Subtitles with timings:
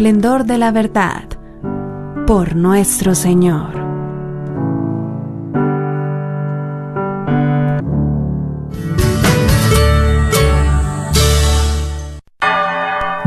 [0.00, 1.24] esplendor de la verdad,
[2.26, 3.78] por nuestro Señor.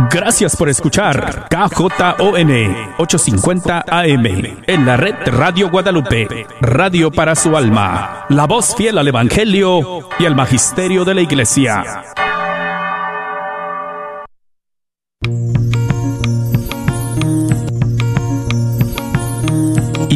[0.09, 1.91] Gracias por escuchar KJON
[2.97, 4.25] 850 AM
[4.65, 10.25] en la red Radio Guadalupe, radio para su alma, la voz fiel al Evangelio y
[10.25, 12.13] al Magisterio de la Iglesia.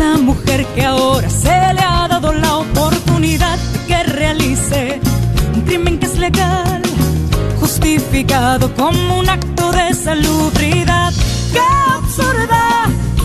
[0.00, 5.00] la mujer que ahora se le ha dado la oportunidad de que realice
[5.54, 6.80] un crimen que es legal,
[7.60, 11.12] justificado como un acto de salubridad.
[11.52, 11.64] ¡Qué
[11.96, 12.64] absurda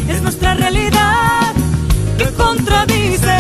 [0.09, 1.54] es nuestra realidad!
[2.17, 3.38] que contradice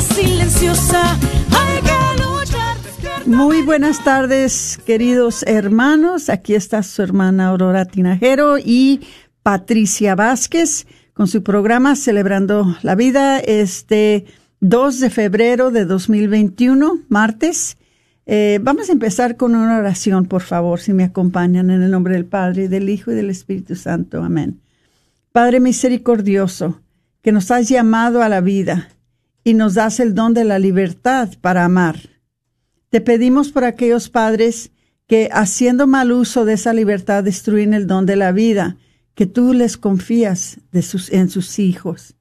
[0.00, 1.18] guerra silenciosa
[3.26, 6.30] muy buenas tardes, queridos hermanos.
[6.30, 9.02] Aquí está su hermana Aurora Tinajero y
[9.44, 14.24] Patricia Vázquez con su programa Celebrando la Vida este
[14.60, 17.76] 2 de febrero de 2021, martes.
[18.26, 22.14] Eh, vamos a empezar con una oración, por favor, si me acompañan en el nombre
[22.14, 24.24] del Padre, del Hijo y del Espíritu Santo.
[24.24, 24.60] Amén.
[25.30, 26.80] Padre misericordioso,
[27.22, 28.88] que nos has llamado a la vida
[29.44, 32.10] y nos das el don de la libertad para amar
[32.90, 34.72] te pedimos por aquellos padres
[35.06, 38.76] que, haciendo mal uso de esa libertad, destruyen el don de la vida
[39.14, 42.16] que tú les confías en sus hijos.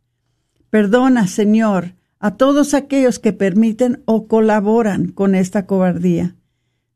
[0.69, 6.35] Perdona, Señor, a todos aquellos que permiten o colaboran con esta cobardía.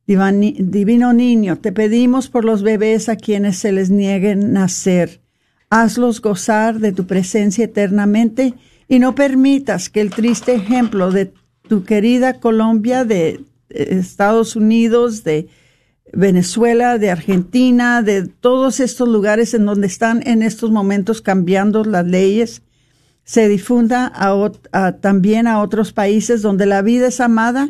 [0.06, 5.22] Divino niño, te pedimos por los bebés a quienes se les nieguen nacer.
[5.69, 8.53] Hazlos gozar de tu presencia eternamente
[8.88, 11.33] y no permitas que el triste ejemplo de
[11.67, 15.47] tu querida Colombia, de Estados Unidos, de
[16.11, 22.05] Venezuela, de Argentina, de todos estos lugares en donde están en estos momentos cambiando las
[22.05, 22.61] leyes,
[23.23, 24.11] se difunda
[25.01, 27.69] también a otros países donde la vida es amada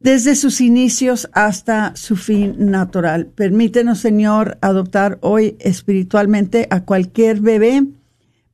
[0.00, 3.26] desde sus inicios hasta su fin natural.
[3.26, 7.86] Permítenos, Señor, adoptar hoy espiritualmente a cualquier bebé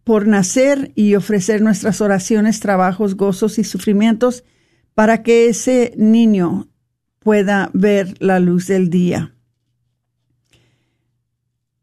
[0.05, 4.45] por nacer y ofrecer nuestras oraciones, trabajos, gozos y sufrimientos
[4.95, 6.69] para que ese niño
[7.19, 9.35] pueda ver la luz del día.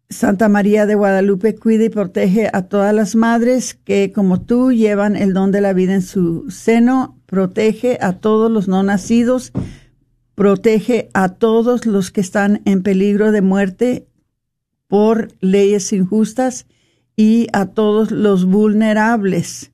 [0.09, 5.17] Santa María de Guadalupe cuida y protege a todas las madres que, como tú, llevan
[5.17, 7.19] el don de la vida en su seno.
[7.25, 9.51] Protege a todos los no nacidos.
[10.33, 14.07] Protege a todos los que están en peligro de muerte
[14.88, 16.67] por leyes injustas
[17.17, 19.72] y a todos los vulnerables.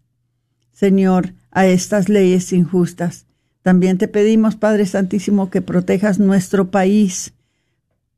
[0.72, 3.28] Señor, a estas leyes injustas.
[3.62, 7.34] También te pedimos, Padre Santísimo, que protejas nuestro país.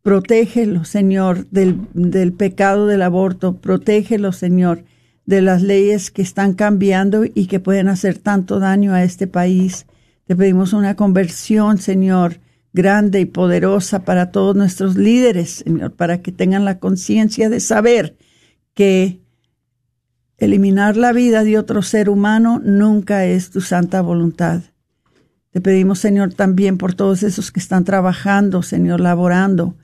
[0.04, 3.58] Protégelo, Señor, del, del pecado del aborto.
[3.58, 4.86] Protégelo, Señor,
[5.26, 9.88] de las leyes que están cambiando y que pueden hacer tanto daño a este país.
[10.26, 12.40] Te pedimos una conversión, Señor,
[12.74, 18.16] grande y poderosa para todos nuestros líderes, Señor, para que tengan la conciencia de saber
[18.76, 19.20] que
[20.38, 24.62] Eliminar la vida de otro ser humano nunca es tu santa voluntad.
[25.52, 29.76] Te pedimos, Señor, también por todos esos que están trabajando, Señor, laborando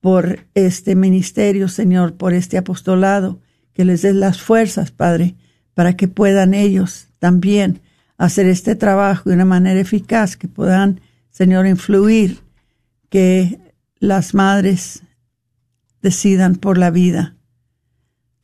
[0.00, 3.40] por este ministerio, Señor, por este apostolado,
[3.72, 5.36] que les des las fuerzas, Padre,
[5.72, 7.80] para que puedan ellos también
[8.18, 12.40] hacer este trabajo de una manera eficaz, que puedan, Señor, influir
[13.08, 13.58] que
[13.98, 15.02] las madres
[16.02, 17.36] decidan por la vida.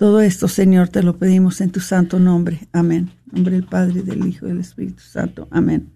[0.01, 2.67] Todo esto, Señor, te lo pedimos en tu santo nombre.
[2.73, 3.11] Amén.
[3.27, 5.47] En nombre del Padre, del Hijo y del Espíritu Santo.
[5.51, 5.93] Amén.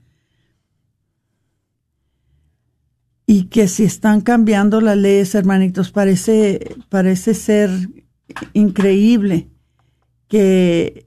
[3.24, 7.70] Y que si están cambiando las leyes, hermanitos, parece, parece ser
[8.52, 9.48] increíble
[10.28, 11.06] que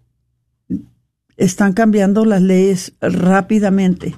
[1.35, 4.15] están cambiando las leyes rápidamente.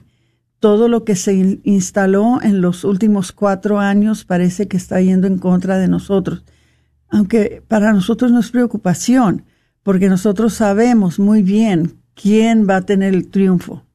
[0.60, 5.38] Todo lo que se instaló en los últimos cuatro años parece que está yendo en
[5.38, 6.46] contra de nosotros.
[7.10, 9.46] Aunque para nosotros no es preocupación,
[9.84, 13.86] porque nosotros sabemos muy bien quién va a tener el triunfo,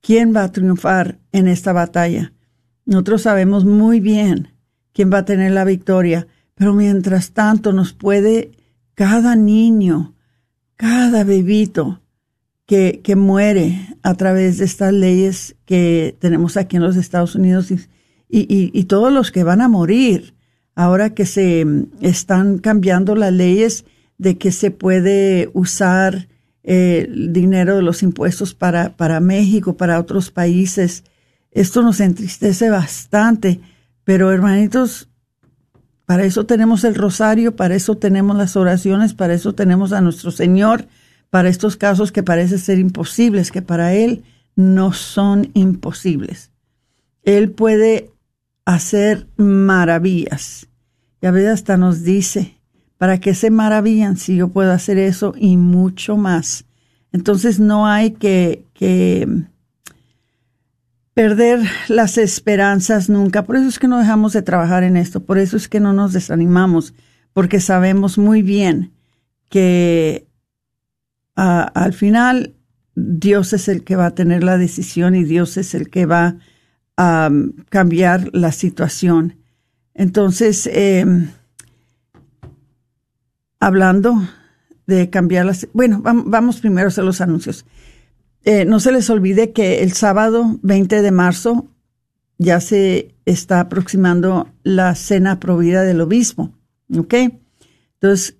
[0.00, 2.32] quién va a triunfar en esta batalla.
[2.84, 4.54] Nosotros sabemos muy bien
[4.92, 8.52] quién va a tener la victoria, pero mientras tanto nos puede
[8.94, 10.14] cada niño,
[10.76, 12.02] cada bebito
[12.66, 17.70] que, que muere a través de estas leyes que tenemos aquí en los Estados Unidos
[17.70, 17.78] y,
[18.28, 20.34] y, todos los que van a morir
[20.78, 21.66] ahora que se
[22.00, 23.84] están cambiando las leyes
[24.16, 26.28] de que se puede usar
[26.62, 31.02] eh, el dinero de los impuestos para, para México, para otros países.
[31.50, 33.60] Esto nos entristece bastante,
[34.04, 35.08] pero hermanitos,
[36.06, 40.30] para eso tenemos el rosario, para eso tenemos las oraciones, para eso tenemos a nuestro
[40.30, 40.86] Señor,
[41.28, 44.22] para estos casos que parecen ser imposibles, que para Él
[44.54, 46.52] no son imposibles.
[47.24, 48.12] Él puede
[48.64, 50.67] hacer maravillas.
[51.20, 52.58] Y a veces hasta nos dice,
[52.96, 56.64] ¿para qué se maravillan si yo puedo hacer eso y mucho más?
[57.12, 59.26] Entonces no hay que, que
[61.14, 63.44] perder las esperanzas nunca.
[63.44, 65.92] Por eso es que no dejamos de trabajar en esto, por eso es que no
[65.92, 66.94] nos desanimamos,
[67.32, 68.92] porque sabemos muy bien
[69.48, 70.28] que
[71.34, 72.54] al final
[72.94, 76.36] Dios es el que va a tener la decisión y Dios es el que va
[76.96, 79.37] a um, cambiar la situación.
[79.98, 81.28] Entonces, em,
[83.58, 84.14] hablando
[84.86, 85.66] de cambiar las...
[85.72, 87.66] Bueno, vamos primero a hacer los anuncios.
[88.44, 91.66] Eh, no se les olvide que el sábado 20 de marzo
[92.38, 96.52] ya se está aproximando la cena provida del obispo.
[96.96, 97.14] ¿Ok?
[97.94, 98.36] Entonces,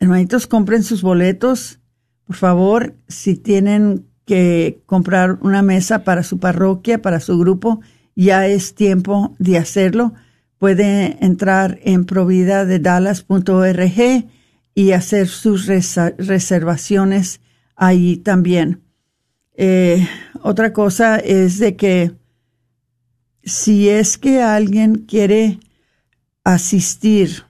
[0.00, 1.78] hermanitos, compren sus boletos.
[2.24, 7.80] Por favor, si tienen que comprar una mesa para su parroquia, para su grupo,
[8.16, 10.12] ya es tiempo de hacerlo.
[10.58, 14.26] Puede entrar en providadedallas.org
[14.74, 17.40] y hacer sus reservaciones
[17.76, 18.82] ahí también.
[19.54, 20.06] Eh,
[20.42, 22.12] otra cosa es de que
[23.42, 25.58] si es que alguien quiere
[26.44, 27.44] asistir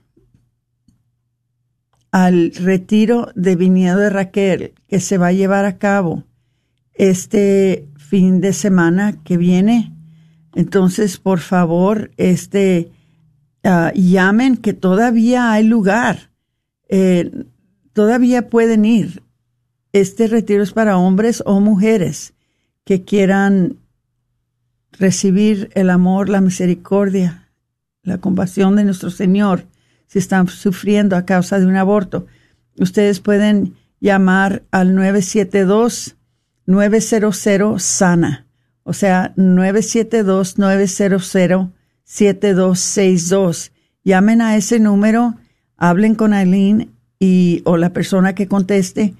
[2.11, 6.23] al retiro de viñedo de Raquel que se va a llevar a cabo
[6.93, 9.93] este fin de semana que viene,
[10.55, 12.91] entonces por favor, este
[13.63, 16.29] ah, llamen que todavía hay lugar,
[16.87, 17.45] eh,
[17.93, 19.23] todavía pueden ir.
[19.91, 22.33] Este retiro es para hombres o mujeres
[22.83, 23.77] que quieran
[24.91, 27.49] recibir el amor, la misericordia,
[28.03, 29.65] la compasión de nuestro Señor
[30.09, 32.25] si están sufriendo a causa de un aborto.
[32.77, 38.47] Ustedes pueden llamar al 972-900 SANA,
[38.83, 39.33] o sea,
[42.09, 43.71] 972-900-7262.
[44.03, 45.35] Llamen a ese número,
[45.77, 49.13] hablen con Aileen y, o la persona que conteste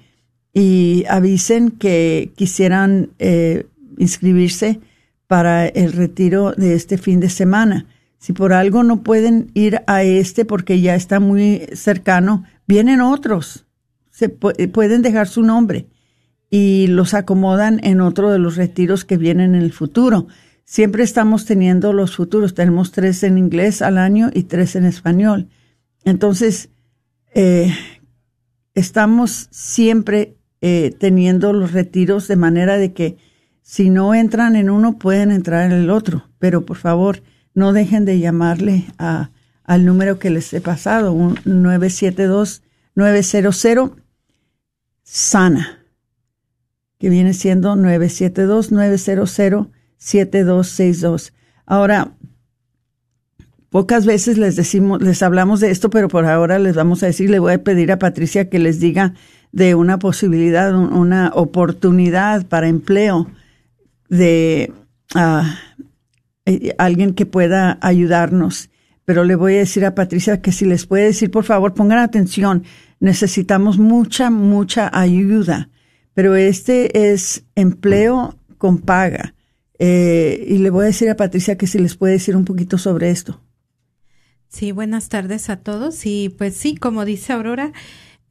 [0.52, 3.66] y avisen que quisieran eh,
[3.98, 4.80] inscribirse
[5.26, 7.86] para el retiro de este fin de semana.
[8.18, 13.64] Si por algo no pueden ir a este porque ya está muy cercano, vienen otros.
[14.10, 15.86] Se pueden dejar su nombre
[16.50, 20.26] y los acomodan en otro de los retiros que vienen en el futuro.
[20.70, 22.54] Siempre estamos teniendo los futuros.
[22.54, 25.48] Tenemos tres en inglés al año y tres en español.
[26.04, 26.68] Entonces,
[27.34, 27.74] eh,
[28.74, 33.16] estamos siempre eh, teniendo los retiros de manera de que
[33.62, 36.30] si no entran en uno, pueden entrar en el otro.
[36.38, 39.32] Pero por favor, no dejen de llamarle a,
[39.64, 43.96] al número que les he pasado, un 972-900
[45.02, 45.80] SANA,
[46.96, 47.74] que viene siendo
[50.00, 51.32] 972-900-7262.
[51.66, 52.12] Ahora,
[53.68, 57.30] pocas veces les decimos, les hablamos de esto, pero por ahora les vamos a decir,
[57.30, 59.14] le voy a pedir a Patricia que les diga
[59.52, 63.28] de una posibilidad, una oportunidad para empleo
[64.08, 64.72] de
[65.14, 65.56] ah,
[66.46, 68.70] eh, alguien que pueda ayudarnos.
[69.04, 71.98] Pero le voy a decir a Patricia que si les puede decir, por favor, pongan
[71.98, 72.64] atención,
[73.00, 75.68] necesitamos mucha, mucha ayuda.
[76.14, 79.34] Pero este es empleo con paga.
[79.82, 82.76] Eh, y le voy a decir a Patricia que si les puede decir un poquito
[82.78, 83.40] sobre esto.
[84.48, 86.04] Sí, buenas tardes a todos.
[86.04, 87.72] Y pues sí, como dice Aurora,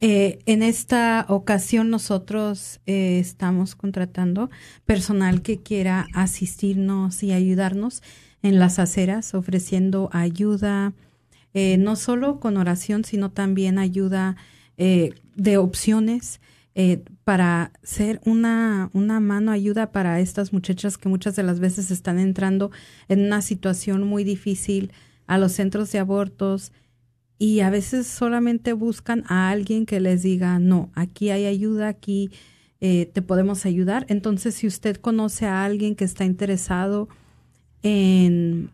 [0.02, 4.48] eh, en esta ocasión nosotros eh, estamos contratando
[4.86, 8.02] personal que quiera asistirnos y ayudarnos
[8.42, 10.94] en las aceras, ofreciendo ayuda,
[11.52, 14.36] eh, no solo con oración, sino también ayuda
[14.78, 16.40] de opciones
[17.24, 22.18] para ser una, una mano ayuda para estas muchachas que muchas de las veces están
[22.18, 22.70] entrando
[23.08, 24.92] en una situación muy difícil
[25.26, 26.72] a los centros de abortos,
[27.40, 32.30] y a veces solamente buscan a alguien que les diga, no, aquí hay ayuda, aquí
[32.82, 34.04] eh, te podemos ayudar.
[34.10, 37.08] Entonces, si usted conoce a alguien que está interesado
[37.82, 38.68] en,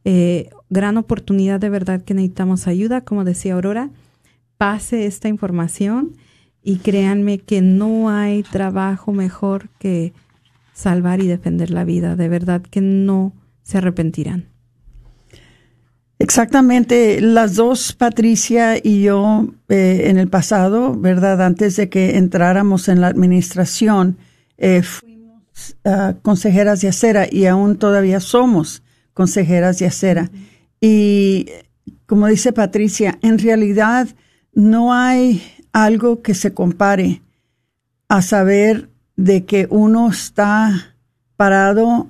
[0.06, 3.90] eh, gran oportunidad de verdad que necesitamos ayuda, como decía Aurora,
[4.58, 6.16] pase esta información
[6.62, 10.14] y créanme que no hay trabajo mejor que
[10.74, 13.34] salvar y defender la vida, de verdad que no
[13.64, 14.48] se arrepentirán.
[16.22, 21.42] Exactamente, las dos, Patricia y yo, eh, en el pasado, ¿verdad?
[21.42, 24.18] Antes de que entráramos en la administración,
[24.58, 28.84] eh, fuimos ah, consejeras de acera y aún todavía somos
[29.14, 30.30] consejeras de acera.
[30.82, 31.48] Y
[32.06, 34.08] como dice Patricia, en realidad
[34.54, 37.22] no hay algo que se compare
[38.08, 40.96] a saber de que uno está
[41.36, 42.08] parado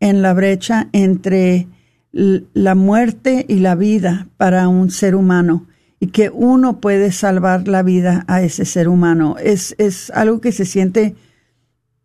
[0.00, 1.68] en la brecha entre
[2.12, 5.66] la muerte y la vida para un ser humano
[6.00, 9.36] y que uno puede salvar la vida a ese ser humano.
[9.38, 11.14] Es, es algo que se siente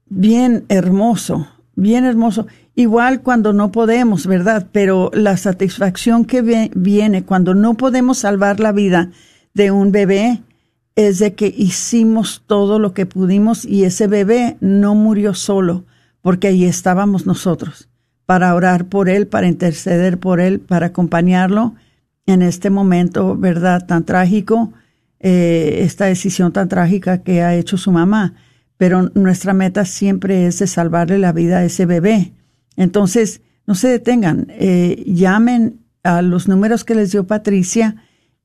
[0.07, 2.47] bien hermoso, bien hermoso.
[2.75, 4.67] Igual cuando no podemos, ¿verdad?
[4.71, 9.11] Pero la satisfacción que viene cuando no podemos salvar la vida
[9.53, 10.41] de un bebé
[10.95, 15.85] es de que hicimos todo lo que pudimos y ese bebé no murió solo,
[16.21, 17.89] porque ahí estábamos nosotros
[18.25, 21.75] para orar por él, para interceder por él, para acompañarlo
[22.25, 24.71] en este momento, ¿verdad?, tan trágico,
[25.19, 28.33] eh, esta decisión tan trágica que ha hecho su mamá.
[28.77, 32.31] Pero nuestra meta siempre es de salvarle la vida a ese bebé.
[32.81, 37.95] Entonces, no se detengan, eh, llamen a los números que les dio Patricia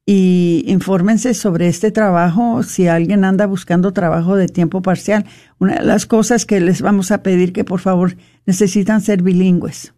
[0.04, 5.24] y infórmense sobre este trabajo si alguien anda buscando trabajo de tiempo parcial.
[5.58, 9.94] Una de las cosas que les vamos a pedir que por favor necesitan ser bilingües.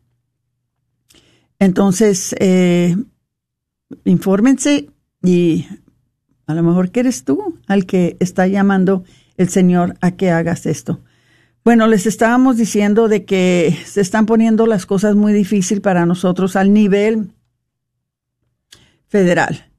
[1.59, 2.97] Entonces, eh,
[4.05, 4.89] infórmense
[5.21, 5.67] y
[6.47, 9.03] a lo mejor que eres tú al que está llamando
[9.37, 11.01] el Señor a que hagas esto.
[11.69, 16.57] Bueno, les estábamos diciendo de que se están poniendo las cosas muy difíciles para nosotros
[16.57, 17.35] al nivel
[19.07, 19.71] federal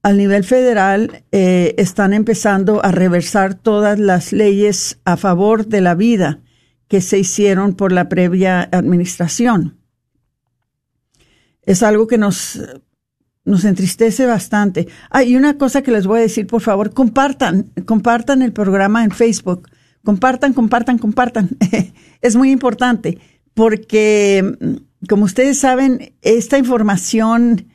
[0.00, 5.94] al nivel federal eh, están empezando a reversar todas las leyes a favor de la
[5.94, 6.40] vida
[6.88, 9.76] que se hicieron por la previa administración.
[11.64, 12.62] Es algo que nos,
[13.44, 14.88] nos entristece bastante.
[15.10, 19.10] Hay una cosa que les voy a decir, por favor, compartan, compartan el programa en
[19.10, 19.68] Facebook.
[20.04, 21.50] Compartan, compartan, compartan.
[22.20, 23.18] es muy importante
[23.54, 24.56] porque,
[25.08, 27.66] como ustedes saben, esta información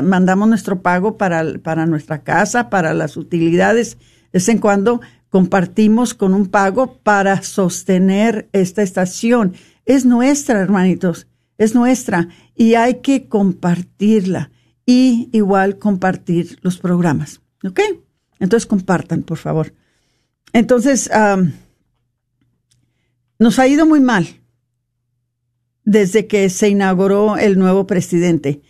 [0.02, 3.98] mandamos nuestro pago para, para nuestra casa, para las utilidades.
[4.32, 5.00] De vez en cuando
[5.34, 9.54] compartimos con un pago para sostener esta estación.
[9.84, 11.26] Es nuestra, hermanitos,
[11.58, 14.50] es nuestra y hay que compartirla
[14.86, 17.40] y igual compartir los programas.
[17.64, 17.80] ¿Ok?
[18.38, 19.72] Entonces compartan, por favor.
[20.52, 21.10] Entonces,
[23.38, 24.28] nos ha ido muy mal
[25.84, 28.60] desde que se inauguró el nuevo presidente.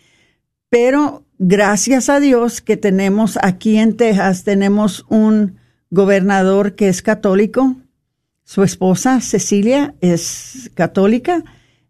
[0.69, 5.57] Pero gracias a Dios que tenemos aquí en Texas, tenemos un
[5.89, 7.75] gobernador que es católico.
[8.43, 11.43] Su esposa, Cecilia, es católica.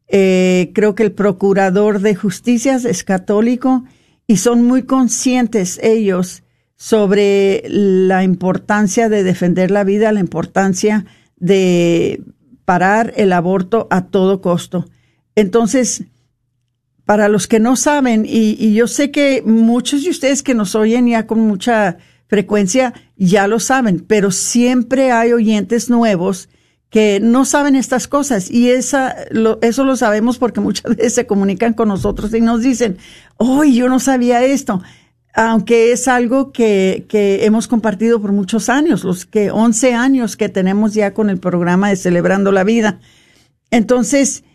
[0.08, 3.84] Eh, creo que el procurador de justicias es católico
[4.27, 6.44] y son muy conscientes ellos
[6.75, 11.06] sobre la importancia de defender la vida, la importancia
[11.38, 12.21] de
[12.65, 14.86] parar el aborto a todo costo.
[15.36, 16.04] Entonces,
[17.06, 21.08] para los que no saben, y, yo sé que muchos de ustedes que nos oyen
[21.08, 26.50] ya con mucha frecuencia ya lo saben, pero siempre hay oyentes nuevos
[26.89, 29.15] que no saben estas cosas y esa,
[29.62, 32.98] eso lo sabemos porque muchas veces se comunican con nosotros y nos dicen,
[33.38, 34.82] oh, yo no sabía esto
[35.36, 40.48] aunque es algo que, que, hemos compartido por muchos años, los que 11 años que
[40.48, 43.00] tenemos ya con el programa de Celebrando la Vida.
[43.69, 44.45] Entonces,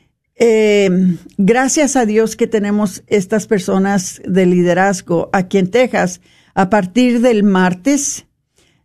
[0.40, 0.90] eh,
[1.36, 6.22] gracias a Dios que tenemos estas personas de liderazgo aquí en Texas.
[6.54, 8.26] A partir del martes,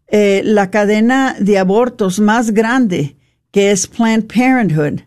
[0.07, 3.15] eh, la cadena de abortos más grande,
[3.51, 5.01] que es Planned Parenthood,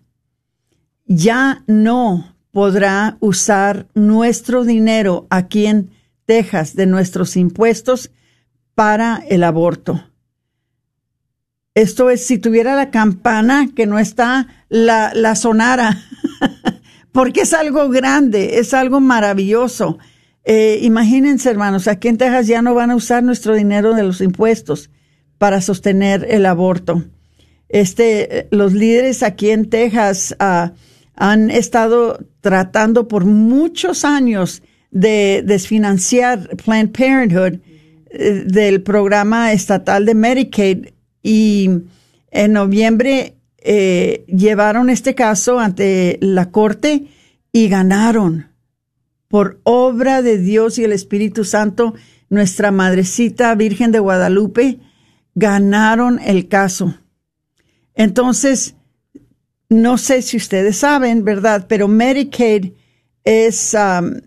[1.05, 5.91] ya no podrá usar nuestro dinero aquí en
[6.25, 8.11] Texas de nuestros impuestos
[8.75, 10.03] para el aborto.
[11.75, 16.03] Esto es, si tuviera la campana que no está, la, la sonara,
[17.13, 19.99] porque es algo grande, es algo maravilloso.
[20.45, 24.21] Eh, imagínense, hermanos, aquí en Texas ya no van a usar nuestro dinero de los
[24.21, 24.91] impuestos
[25.37, 27.05] para sostener el aborto.
[27.69, 30.73] Este, los líderes aquí en Texas ah,
[31.15, 37.61] han estado tratando por muchos años de desfinanciar Planned Parenthood
[38.11, 40.87] eh, del programa estatal de Medicaid
[41.23, 41.71] y
[42.31, 47.07] en noviembre eh, llevaron este caso ante la corte
[47.53, 48.49] y ganaron
[49.29, 51.95] por obra de Dios y el Espíritu Santo,
[52.31, 54.81] nuestra madrecita Virgen de Guadalupe,
[55.35, 56.95] ganaron el caso.
[57.95, 58.75] Entonces,
[59.69, 61.67] no sé si ustedes saben, ¿verdad?
[61.69, 62.73] Pero Medicaid
[63.25, 64.21] es um,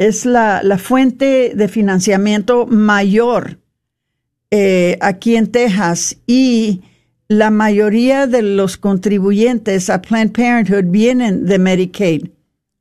[0.00, 3.60] es la, la fuente de financiamiento mayor
[4.50, 6.80] eh, aquí en Texas y
[7.30, 12.30] la mayoría de los contribuyentes a Planned Parenthood vienen de Medicaid,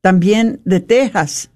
[0.01, 1.51] también de Texas,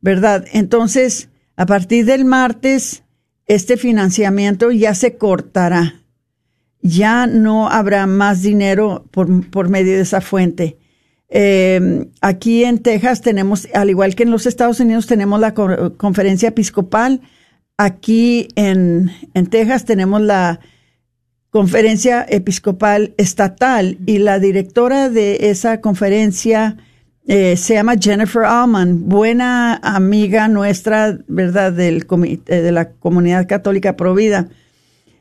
[0.00, 0.46] ¿verdad?
[0.50, 3.02] Entonces, a partir del martes,
[3.44, 6.00] este financiamiento ya se cortará.
[6.80, 10.78] Ya no habrá más dinero por, por medio de esa fuente.
[11.28, 16.48] Eh, aquí en Texas tenemos, al igual que en los Estados Unidos, tenemos la conferencia
[16.48, 17.20] episcopal.
[17.76, 20.60] Aquí en, en Texas tenemos la
[21.50, 26.76] conferencia episcopal estatal y la directora de esa conferencia
[27.26, 32.06] eh, se llama Jennifer Allman, buena amiga nuestra, ¿verdad?, del,
[32.44, 34.48] de la comunidad católica provida.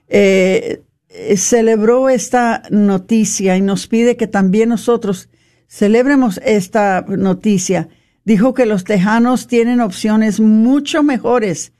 [0.07, 5.29] Eh, eh, celebró esta noticia y nos pide que también nosotros
[5.67, 7.89] celebremos esta noticia.
[8.25, 11.73] Dijo que los tejanos tienen opciones mucho mejores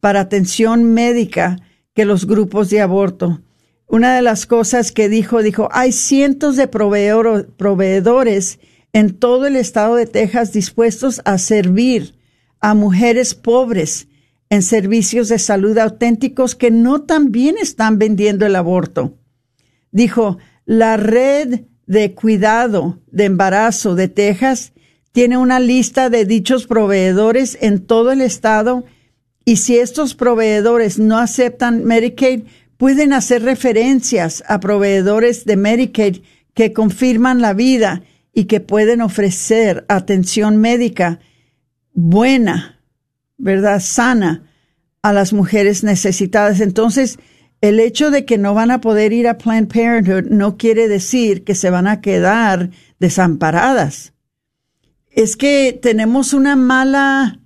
[0.00, 1.58] para atención médica
[1.94, 3.40] que los grupos de aborto.
[3.88, 8.58] Una de las cosas que dijo, dijo, hay cientos de proveedores
[8.92, 12.16] en todo el estado de Texas dispuestos a servir
[12.60, 14.08] a mujeres pobres
[14.50, 19.18] en servicios de salud auténticos que no también están vendiendo el aborto.
[19.92, 24.72] Dijo, la red de cuidado de embarazo de Texas
[25.12, 28.84] tiene una lista de dichos proveedores en todo el estado
[29.44, 32.42] y si estos proveedores no aceptan Medicaid,
[32.76, 36.18] pueden hacer referencias a proveedores de Medicaid
[36.54, 41.20] que confirman la vida y que pueden ofrecer atención médica
[41.92, 42.76] buena
[43.38, 43.80] ¿verdad?
[43.80, 44.42] Sana
[45.02, 46.60] a las mujeres necesitadas.
[46.60, 47.18] Entonces,
[47.60, 51.44] el hecho de que no van a poder ir a Planned Parenthood no quiere decir
[51.44, 54.12] que se van a quedar desamparadas.
[55.10, 57.40] Es que tenemos una mala,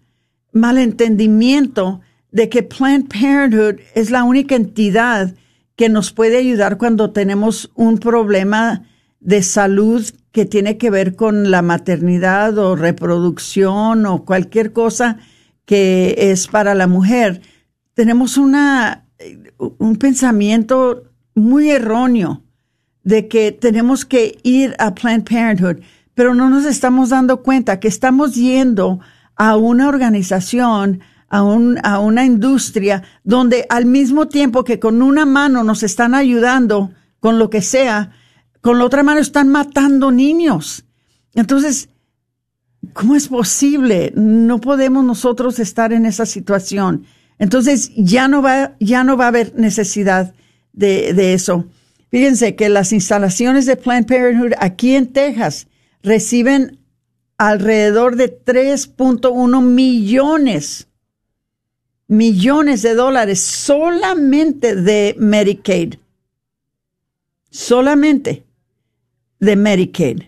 [0.53, 2.01] mal entendimiento
[2.33, 5.35] de que Planned Parenthood es la única entidad
[5.77, 8.85] que nos puede ayudar cuando tenemos un problema
[9.21, 15.19] de salud que tiene que ver con la maternidad o reproducción o cualquier cosa
[15.65, 17.43] que es para la mujer,
[17.95, 19.07] tenemos una,
[19.79, 22.43] un pensamiento muy erróneo
[23.05, 25.83] de que tenemos que ir a Planned Parenthood,
[26.15, 29.01] pero no nos estamos dando cuenta que estamos yendo
[29.37, 35.25] a una organización, a, un, a una industria donde al mismo tiempo que con una
[35.25, 38.11] mano nos están ayudando con lo que sea,
[38.61, 40.85] con la otra mano están matando niños.
[41.35, 41.89] Entonces,
[42.93, 44.13] ¿Cómo es posible?
[44.17, 47.05] No podemos nosotros estar en esa situación.
[47.39, 50.35] Entonces ya no va, ya no va a haber necesidad
[50.73, 51.67] de, de eso.
[52.11, 55.69] Fíjense que las instalaciones de Planned Parenthood aquí en Texas
[56.03, 56.79] reciben
[57.39, 60.89] alrededor de 3.1 millones,
[62.11, 65.95] millones de dólares solamente de Medicaid.
[67.51, 68.45] Solamente
[69.39, 70.23] de Medicaid.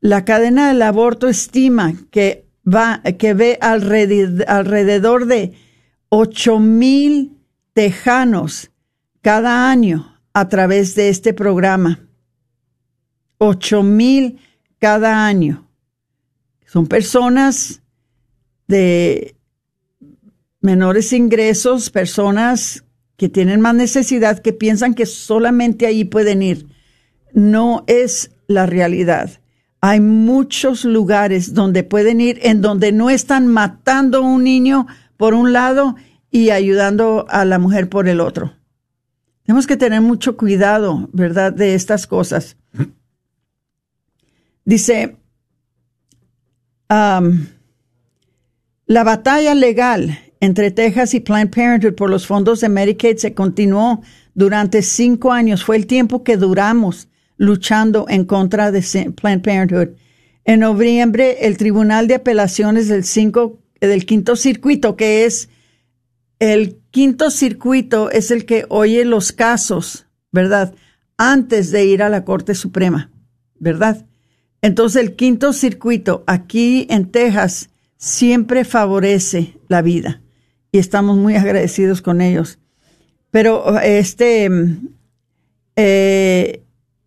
[0.00, 5.54] La cadena del aborto estima que va, que ve alrededor de
[6.08, 7.36] 8 mil
[7.72, 8.70] tejanos
[9.22, 11.98] cada año a través de este programa.
[13.38, 14.38] 8 mil
[14.78, 15.68] cada año.
[16.64, 17.82] Son personas
[18.68, 19.34] de
[20.60, 22.84] menores ingresos, personas
[23.16, 26.66] que tienen más necesidad, que piensan que solamente ahí pueden ir.
[27.32, 29.30] No es la realidad.
[29.80, 35.34] Hay muchos lugares donde pueden ir en donde no están matando a un niño por
[35.34, 35.96] un lado
[36.30, 38.54] y ayudando a la mujer por el otro.
[39.44, 42.56] Tenemos que tener mucho cuidado, ¿verdad?, de estas cosas.
[44.64, 45.16] Dice,
[46.88, 47.20] la
[48.86, 54.02] batalla legal entre Texas y Planned Parenthood por los fondos de Medicaid se continuó
[54.34, 55.62] durante cinco años.
[55.62, 58.82] Fue el tiempo que duramos luchando en contra de
[59.14, 59.88] Planned Parenthood.
[60.44, 65.50] En noviembre, el Tribunal de Apelaciones del, cinco, del Quinto Circuito, que es
[66.38, 70.74] el Quinto Circuito, es el que oye los casos, ¿verdad?
[71.18, 73.10] Antes de ir a la Corte Suprema,
[73.58, 74.06] ¿verdad?
[74.62, 80.22] Entonces, el Quinto Circuito aquí en Texas siempre favorece la vida
[80.72, 82.58] y estamos muy agradecidos con ellos.
[83.30, 84.48] Pero este,
[85.76, 86.62] eh,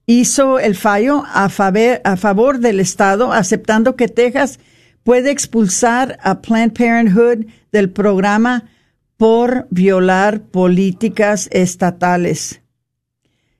[0.05, 4.59] hizo el fallo a favor, del Estado, aceptando que Texas
[5.03, 8.69] puede expulsar a Planned Parenthood del programa
[9.17, 12.61] por violar políticas estatales.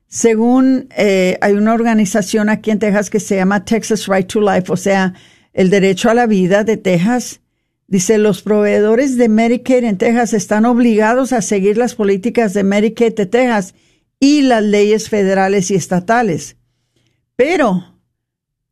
[0.08, 4.72] Según eh, hay una organización aquí en Texas que se llama Texas Right to Life,
[4.72, 5.14] o sea,
[5.54, 7.42] el derecho a la vida de Texas,
[7.94, 13.14] dice los proveedores de Medicaid en Texas están obligados a seguir las políticas de Medicaid
[13.14, 13.76] de Texas
[14.20, 16.58] y las leyes federales y estatales.
[17.36, 18.02] Pero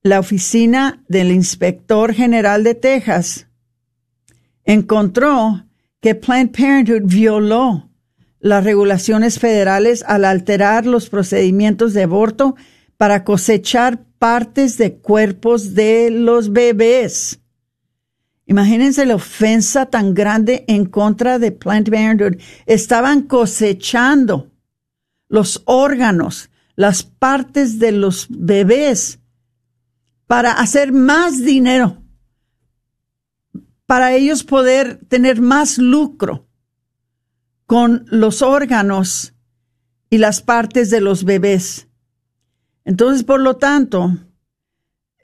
[0.02, 3.46] la oficina del inspector general de Texas
[4.64, 5.68] encontró
[6.00, 7.92] que Planned Parenthood violó
[8.40, 12.56] las regulaciones federales al alterar los procedimientos de aborto
[12.98, 17.41] para cosechar partes de cuerpos de los bebés.
[18.52, 22.36] Imagínense la ofensa tan grande en contra de Planned Parenthood.
[22.66, 24.52] Estaban cosechando
[25.30, 29.22] los órganos, las partes de los bebés
[30.28, 32.04] para hacer más dinero,
[33.86, 36.46] para ellos poder tener más lucro
[37.66, 39.34] con los órganos
[40.10, 41.88] y las partes de los bebés.
[42.84, 44.18] Entonces, por lo tanto,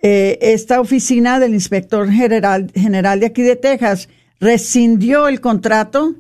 [0.02, 6.16] eh, esta oficina del inspector general, general de aquí de Texas rescindió el contrato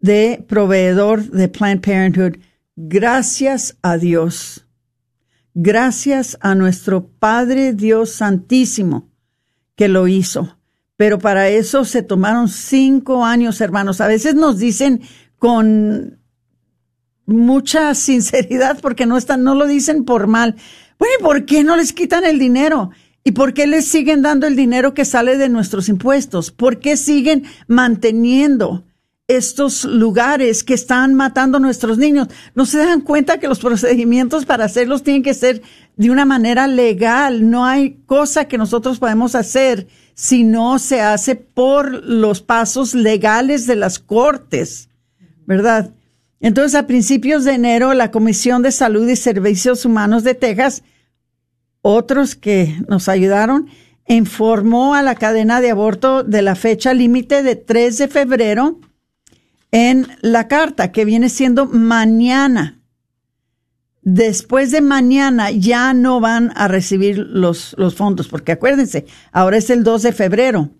[0.00, 2.36] de proveedor de Planned Parenthood.
[2.76, 4.66] Gracias a Dios.
[5.54, 9.08] Gracias a nuestro Padre Dios Santísimo
[9.74, 10.58] que lo hizo.
[10.96, 14.00] Pero para eso se tomaron cinco años, hermanos.
[14.00, 15.00] A veces nos dicen
[15.38, 16.18] con
[17.24, 20.56] mucha sinceridad porque no están, no lo dicen por mal.
[20.98, 22.90] Bueno, ¿y por qué no les quitan el dinero?
[23.24, 26.50] ¿Y por qué les siguen dando el dinero que sale de nuestros impuestos?
[26.50, 28.84] ¿Por qué siguen manteniendo
[29.28, 32.28] estos lugares que están matando a nuestros niños?
[32.54, 35.62] ¿No se dan cuenta que los procedimientos para hacerlos tienen que ser
[35.96, 37.50] de una manera legal?
[37.50, 43.66] No hay cosa que nosotros podemos hacer si no se hace por los pasos legales
[43.66, 44.88] de las cortes,
[45.46, 45.92] ¿verdad?
[46.40, 50.84] Entonces, a principios de enero, la Comisión de Salud y Servicios Humanos de Texas,
[51.82, 53.68] otros que nos ayudaron,
[54.06, 58.80] informó a la cadena de aborto de la fecha límite de 3 de febrero
[59.70, 62.80] en la carta, que viene siendo mañana.
[64.02, 69.68] Después de mañana ya no van a recibir los, los fondos, porque acuérdense, ahora es
[69.68, 70.70] el 2 de febrero.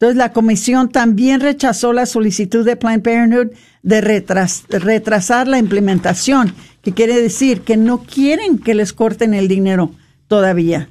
[0.00, 3.50] Entonces, la comisión también rechazó la solicitud de Planned Parenthood
[3.82, 9.94] de retrasar la implementación, que quiere decir que no quieren que les corten el dinero
[10.26, 10.88] todavía.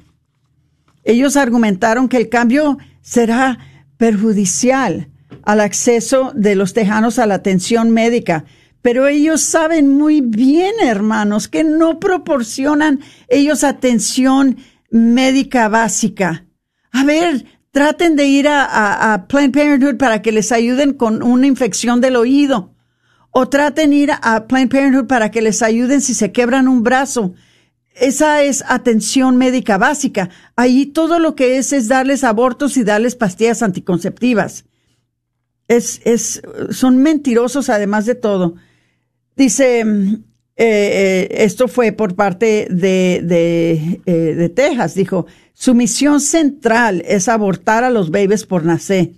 [1.02, 3.58] Ellos argumentaron que el cambio será
[3.96, 5.08] perjudicial
[5.42, 8.44] al acceso de los tejanos a la atención médica,
[8.80, 16.44] pero ellos saben muy bien, hermanos, que no proporcionan ellos atención médica básica.
[16.92, 22.00] A ver, traten de ir a, Planned Parenthood para que les ayuden con una infección
[22.00, 22.74] del oído.
[23.30, 26.82] O traten de ir a Planned Parenthood para que les ayuden si se quebran un
[26.82, 27.34] brazo.
[27.94, 30.30] Esa es atención médica básica.
[30.56, 34.64] Ahí todo lo que es es darles abortos y darles pastillas anticonceptivas.
[35.68, 38.56] Es, es, son mentirosos además de todo.
[39.36, 39.84] Dice,
[40.62, 40.66] eh,
[41.30, 47.82] eh, esto fue por parte de, eh, de Texas, dijo, su misión central es abortar
[47.82, 49.12] a los bebés por nacer.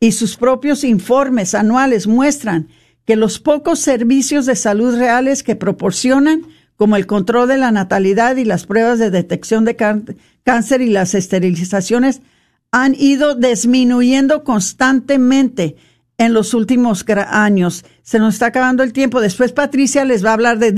[0.00, 2.68] Y sus propios informes anuales muestran
[3.04, 8.36] que los pocos servicios de salud reales que proporcionan, como el control de la natalidad
[8.36, 12.22] y las pruebas de detección de cáncer y las esterilizaciones,
[12.70, 15.76] han ido disminuyendo constantemente
[16.24, 17.84] en los últimos años.
[18.02, 19.20] Se nos está acabando el tiempo.
[19.20, 20.72] Después Patricia les va a hablar de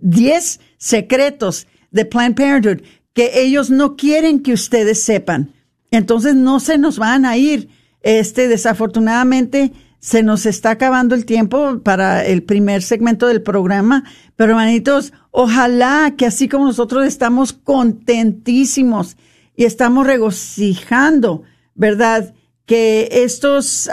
[0.00, 2.82] 10 secretos de Planned Parenthood
[3.12, 5.52] que ellos no quieren que ustedes sepan.
[5.92, 7.68] Entonces no se nos van a ir.
[8.02, 14.04] Este, desafortunadamente, se nos está acabando el tiempo para el primer segmento del programa,
[14.36, 19.16] pero hermanitos, ojalá que así como nosotros estamos contentísimos
[19.56, 21.42] y estamos regocijando,
[21.74, 22.34] ¿verdad?
[22.66, 23.88] Que estos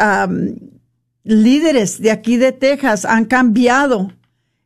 [1.25, 4.13] líderes de aquí de Texas han cambiado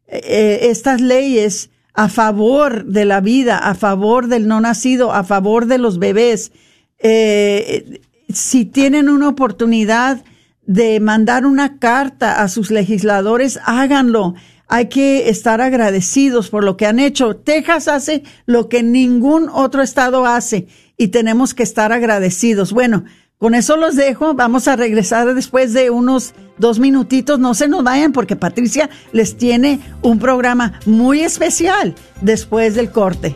[0.07, 5.65] eh, estas leyes a favor de la vida, a favor del no nacido, a favor
[5.65, 6.51] de los bebés.
[6.99, 10.23] Eh, si tienen una oportunidad
[10.65, 14.35] de mandar una carta a sus legisladores, háganlo.
[14.67, 17.35] Hay que estar agradecidos por lo que han hecho.
[17.35, 22.71] Texas hace lo que ningún otro estado hace y tenemos que estar agradecidos.
[22.71, 23.05] Bueno,
[23.39, 24.33] con eso los dejo.
[24.35, 27.39] Vamos a regresar después de unos dos minutitos.
[27.39, 33.35] No se nos vayan porque Patricia les tiene un programa muy especial después del corte.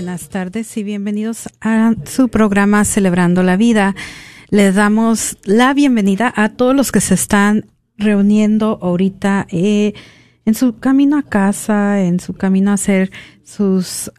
[0.00, 3.94] Buenas tardes y bienvenidos a su programa Celebrando la Vida.
[4.48, 7.66] Les damos la bienvenida a todos los que se están
[7.98, 9.92] reuniendo ahorita eh,
[10.46, 13.10] en su camino a casa, en su camino a hacer
[13.44, 14.10] sus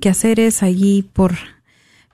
[0.00, 1.34] quehaceres allí por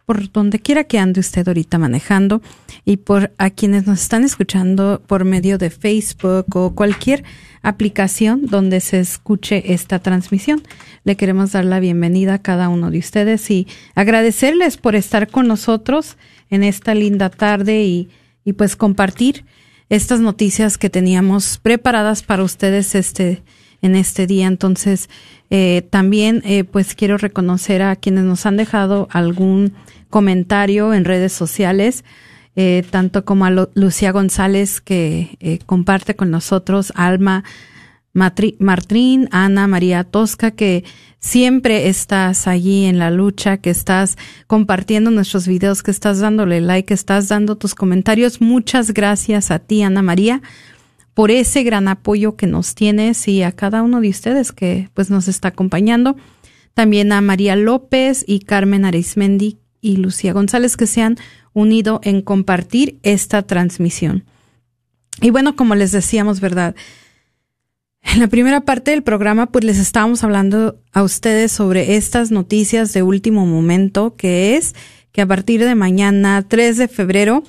[0.06, 2.42] por donde quiera que ande usted ahorita manejando
[2.84, 7.24] y por a quienes nos están escuchando por medio de Facebook o cualquier
[7.62, 10.62] aplicación donde se escuche esta transmisión.
[11.04, 15.48] Le queremos dar la bienvenida a cada uno de ustedes y agradecerles por estar con
[15.48, 16.16] nosotros
[16.50, 18.10] en esta linda tarde y,
[18.44, 19.44] y pues compartir
[19.88, 23.42] estas noticias que teníamos preparadas para ustedes este
[23.84, 24.46] en este día.
[24.46, 25.08] Entonces,
[25.50, 29.74] eh, también eh, pues quiero reconocer a quienes nos han dejado algún
[30.08, 32.02] comentario en redes sociales,
[32.56, 37.44] eh, tanto como a Lucía González que eh, comparte con nosotros, Alma
[38.14, 40.84] Martín, Ana María Tosca, que
[41.18, 44.16] siempre estás allí en la lucha, que estás
[44.46, 48.40] compartiendo nuestros videos, que estás dándole like, que estás dando tus comentarios.
[48.40, 50.42] Muchas gracias a ti, Ana María,
[51.14, 55.10] por ese gran apoyo que nos tienes y a cada uno de ustedes que pues
[55.10, 56.16] nos está acompañando.
[56.74, 61.18] También a María López y Carmen Arismendi, y Lucía González que se han
[61.52, 64.24] unido en compartir esta transmisión.
[65.20, 66.74] Y bueno, como les decíamos, ¿verdad?
[68.02, 72.92] En la primera parte del programa, pues les estábamos hablando a ustedes sobre estas noticias
[72.92, 74.74] de último momento, que es
[75.12, 77.44] que a partir de mañana, 3 de febrero,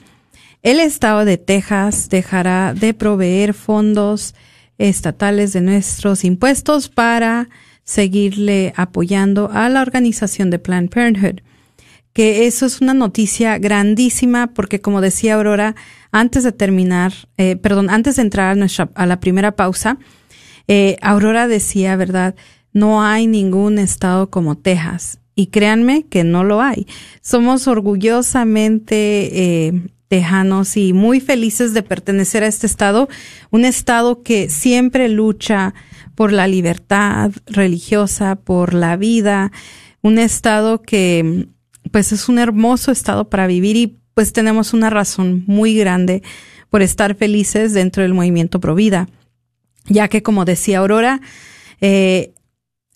[0.66, 4.34] el estado de Texas dejará de proveer fondos
[4.80, 7.50] estatales de nuestros impuestos para
[7.84, 11.42] seguirle apoyando a la organización de Planned Parenthood
[12.14, 15.76] que eso es una noticia grandísima porque como decía Aurora,
[16.12, 19.98] antes de terminar, eh, perdón, antes de entrar a, nuestra, a la primera pausa,
[20.70, 22.34] eh, Aurora decía, ¿verdad?
[22.72, 25.20] No hay ningún estado como Texas.
[25.36, 26.88] Y créanme que no lo hay.
[27.20, 33.10] Somos orgullosamente eh, tejanos y muy felices de pertenecer a este estado,
[33.52, 35.74] un estado que siempre lucha
[36.16, 39.52] por la libertad religiosa, por la vida,
[40.02, 41.48] un estado que
[41.92, 46.24] pues es un hermoso estado para vivir y pues tenemos una razón muy grande
[46.70, 49.08] por estar felices dentro del movimiento Provida,
[49.88, 51.22] ya que como decía Aurora,
[51.82, 52.34] eh,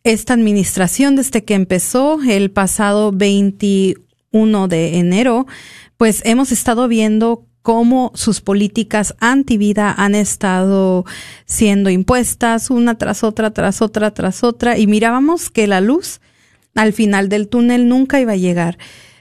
[0.04, 5.45] esta administración desde que empezó el pasado 21 de enero,
[6.00, 11.04] pues hemos estado viendo cómo sus políticas antivida han estado
[11.45, 16.22] siendo impuestas una tras otra, tras otra, tras otra, y mirábamos que la luz
[16.74, 18.78] al final del túnel nunca iba a llegar.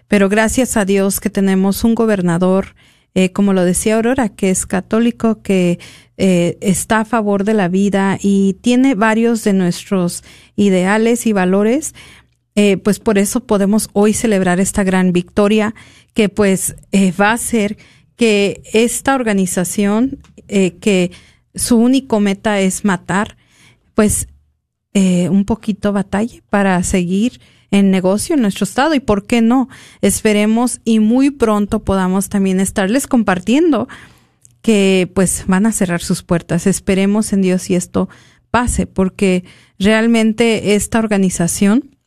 [0.06, 2.76] Pero gracias a Dios que tenemos un gobernador,
[3.12, 5.80] eh, como lo decía Aurora, que es católico, que
[6.16, 10.22] eh, está a favor de la vida y tiene varios de nuestros
[10.54, 11.96] ideales y valores.
[12.60, 15.76] Eh, pues por eso podemos hoy celebrar esta gran victoria
[16.12, 17.76] que pues eh, va a ser
[18.16, 21.12] que esta organización eh, que
[21.54, 23.36] su único meta es matar,
[23.94, 24.26] pues
[25.30, 27.40] un poquito batalla para seguir
[27.70, 28.94] en negocio en nuestro estado.
[28.94, 29.68] Y por qué no
[30.00, 33.86] esperemos y muy pronto podamos también estarles compartiendo
[34.60, 36.66] que pues van a cerrar sus puertas.
[36.66, 38.08] Esperemos en Dios y esto
[38.50, 39.44] pase porque
[39.78, 41.97] realmente esta organización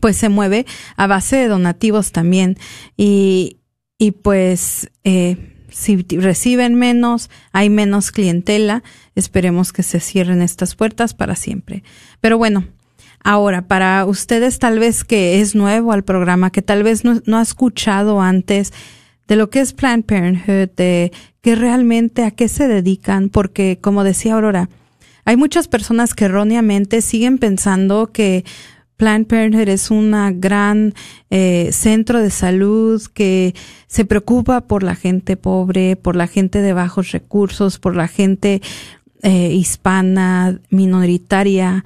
[0.00, 0.66] pues se mueve
[0.96, 2.56] a base de donativos también
[2.96, 3.58] y,
[3.98, 5.36] y pues eh,
[5.70, 8.82] si reciben menos, hay menos clientela,
[9.14, 11.82] esperemos que se cierren estas puertas para siempre.
[12.20, 12.66] Pero bueno,
[13.24, 17.38] ahora para ustedes tal vez que es nuevo al programa, que tal vez no, no
[17.38, 18.72] ha escuchado antes
[19.28, 24.04] de lo que es Planned Parenthood, de que realmente a qué se dedican, porque como
[24.04, 24.68] decía Aurora,
[25.24, 28.44] hay muchas personas que erróneamente siguen pensando que
[29.02, 30.94] Planned Parenthood es un gran
[31.28, 33.52] eh, centro de salud que
[33.88, 38.62] se preocupa por la gente pobre, por la gente de bajos recursos, por la gente
[39.22, 41.84] eh, hispana, minoritaria,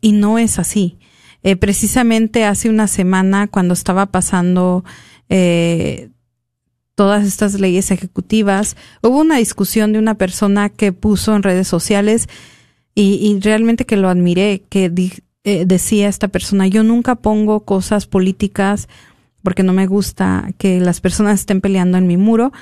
[0.00, 0.98] y no es así.
[1.42, 4.84] Eh, precisamente hace una semana, cuando estaba pasando
[6.94, 12.28] todas estas leyes ejecutivas, hubo una discusión de una persona que puso en redes sociales
[12.94, 14.90] y realmente que lo admiré, que
[15.46, 18.88] eh, decía esta persona, yo nunca pongo cosas políticas
[19.44, 22.52] porque no me gusta que las personas estén peleando en mi muro,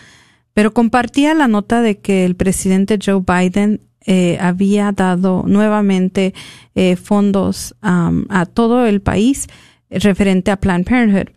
[0.52, 6.34] pero compartía la nota de que el presidente Joe Biden eh, había dado nuevamente
[6.74, 9.48] eh, fondos a todo el país
[9.88, 11.32] referente a Planned Parenthood.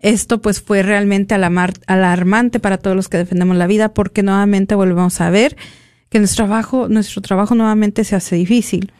[0.00, 5.18] Esto pues fue realmente alarmante para todos los que defendemos la vida porque nuevamente volvemos
[5.22, 5.56] a ver
[6.10, 8.92] que nuestro trabajo, nuestro trabajo nuevamente se hace difícil.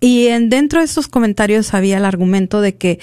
[0.00, 2.98] Y en, dentro de estos comentarios había el argumento de que,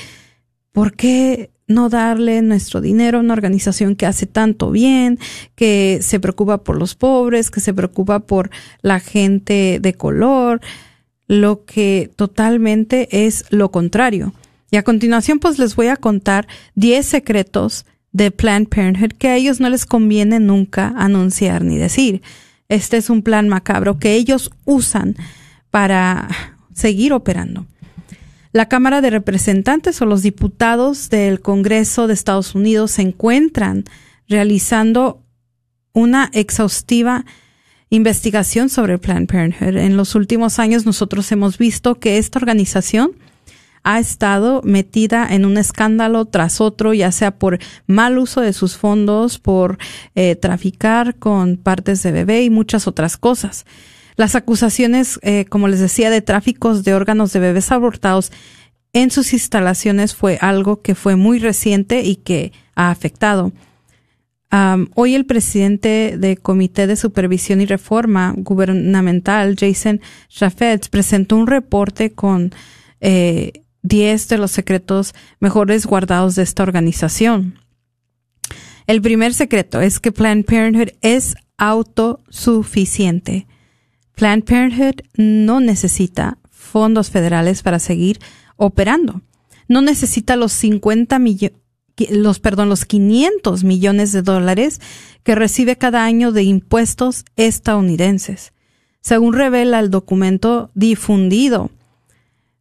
[0.72, 5.20] ¿por qué no darle nuestro dinero a una organización que hace tanto bien,
[5.56, 8.50] que se preocupa por los pobres, que se preocupa por
[8.82, 10.60] la gente de color?
[11.28, 14.34] Lo que totalmente es lo contrario.
[14.72, 19.36] Y a continuación, pues les voy a contar 10 secretos de Planned Parenthood que a
[19.36, 22.22] ellos no les conviene nunca anunciar ni decir.
[22.70, 25.16] Este es un plan macabro que ellos usan
[25.70, 27.66] para seguir operando.
[28.54, 33.84] La Cámara de Representantes o los diputados del Congreso de Estados Unidos se encuentran
[34.30, 35.24] realizando
[35.92, 37.26] una exhaustiva
[37.90, 39.78] investigación sobre Planned Parenthood.
[39.78, 43.14] En los últimos años nosotros hemos visto que esta organización
[43.84, 47.58] ha estado metida en un escándalo tras otro, ya sea por
[47.88, 49.80] mal uso de sus fondos, por
[50.14, 53.66] eh, traficar con partes de bebé y muchas otras cosas.
[54.18, 58.32] Las acusaciones, eh, como les decía, de tráficos de órganos de bebés abortados
[58.91, 63.53] en sus instalaciones fue algo que fue muy reciente y que ha afectado.
[64.95, 72.13] hoy el presidente del Comité de Supervisión y Reforma Gubernamental, Jason Chaffetz, presentó un reporte
[72.13, 72.51] con
[73.01, 77.59] eh, 10 de los secretos mejores guardados de esta organización.
[78.88, 83.47] El primer secreto es que Planned Parenthood es autosuficiente.
[84.18, 88.20] Planned Parenthood no necesita fondos federales para seguir
[88.55, 89.22] operando.
[89.68, 91.61] No necesita los 50 millones
[92.09, 94.82] los, perdón, los 500 millones de dólares
[95.24, 98.53] que recibe cada año de impuestos estadounidenses.
[99.01, 101.72] Según revela el documento difundido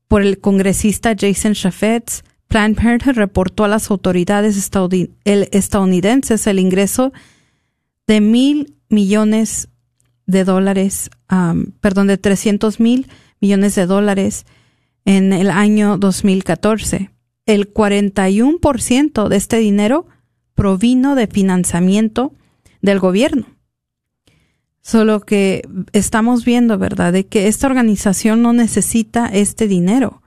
[0.08, 4.56] por el congresista Jason Chaffetz, Planned Parenthood reportó a las autoridades
[5.26, 7.12] estadounidenses el ingreso
[8.06, 9.68] de mil millones
[10.26, 11.10] de dólares,
[11.80, 13.08] perdón, de 300 mil
[13.40, 14.44] millones de dólares
[15.04, 17.10] en el año 2014.
[17.46, 20.06] El 41% de este dinero
[20.54, 22.32] provino de financiamiento
[22.82, 23.46] del gobierno.
[24.82, 25.62] Solo que
[25.92, 30.22] estamos viendo, ¿verdad?, de que esta organización no necesita este dinero,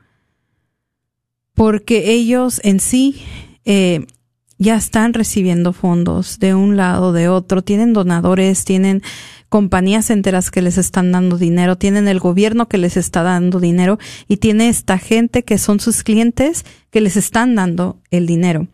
[1.54, 3.22] porque ellos en sí
[3.66, 4.06] eh,
[4.58, 9.02] ya están recibiendo fondos de un lado, de otro, tienen donadores, tienen
[9.50, 14.00] compañías enteras que les están dando dinero, tienen el gobierno que les está dando dinero
[14.28, 18.68] y tiene esta gente que son sus clientes que les están dando el dinero.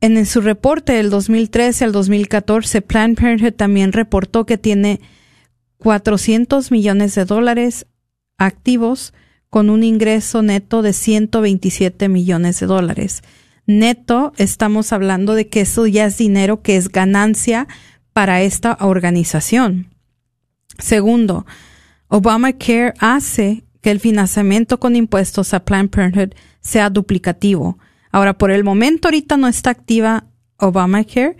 [0.00, 5.00] En su reporte del 2013 al 2014, Planned Parenthood también reportó que tiene
[5.78, 7.86] 400 millones de dólares
[8.36, 9.14] activos
[9.48, 13.22] con un ingreso neto de 127 millones de dólares.
[13.66, 17.68] Neto, estamos hablando de que eso ya es dinero que es ganancia
[18.12, 19.88] para esta organización.
[20.78, 21.46] Segundo,
[22.08, 27.78] Obamacare hace que el financiamiento con impuestos a Planned Parenthood sea duplicativo.
[28.10, 30.24] Ahora, por el momento, ahorita no está activa
[30.58, 31.36] Obamacare,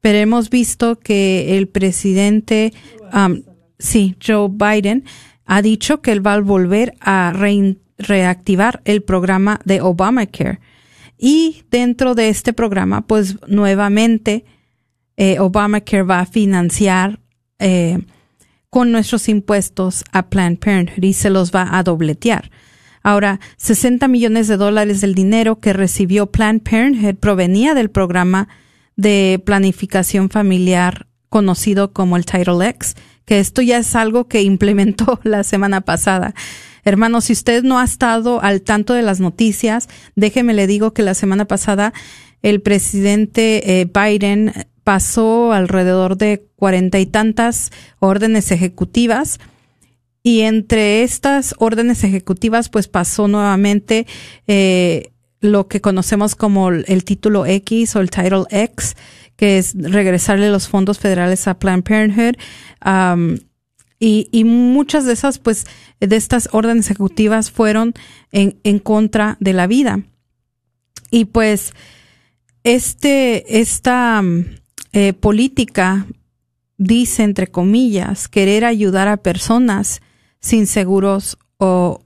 [0.00, 2.72] pero hemos visto que el presidente,
[3.12, 3.42] um,
[3.78, 5.04] sí, Joe Biden,
[5.44, 7.32] ha dicho que él va a volver a
[7.98, 10.60] reactivar el programa de Obamacare.
[11.18, 14.44] Y dentro de este programa, pues nuevamente
[15.22, 17.20] eh, Obamacare va a financiar
[17.60, 17.96] eh,
[18.70, 22.50] con nuestros impuestos a Planned Parenthood y se los va a dobletear.
[23.04, 28.48] Ahora, 60 millones de dólares del dinero que recibió Planned Parenthood provenía del programa
[28.96, 35.20] de planificación familiar conocido como el Title X, que esto ya es algo que implementó
[35.22, 36.34] la semana pasada.
[36.84, 41.02] Hermano, si usted no ha estado al tanto de las noticias, déjeme le digo que
[41.02, 41.92] la semana pasada
[42.42, 44.52] el presidente eh, Biden
[44.84, 49.38] pasó alrededor de cuarenta y tantas órdenes ejecutivas
[50.22, 54.06] y entre estas órdenes ejecutivas pues pasó nuevamente
[54.46, 58.96] eh, lo que conocemos como el título X o el Title X,
[59.36, 62.36] que es regresarle los fondos federales a Planned Parenthood.
[63.98, 65.66] y, y, muchas de esas, pues,
[65.98, 67.94] de estas órdenes ejecutivas fueron
[68.30, 70.00] en, en contra de la vida.
[71.10, 71.72] Y pues,
[72.62, 74.22] este, esta,
[74.92, 76.06] eh, política
[76.76, 80.00] dice, entre comillas, querer ayudar a personas
[80.40, 82.02] sin seguros o,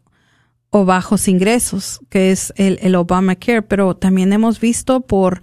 [0.71, 5.41] o bajos ingresos, que es el, el Obamacare, pero también hemos visto por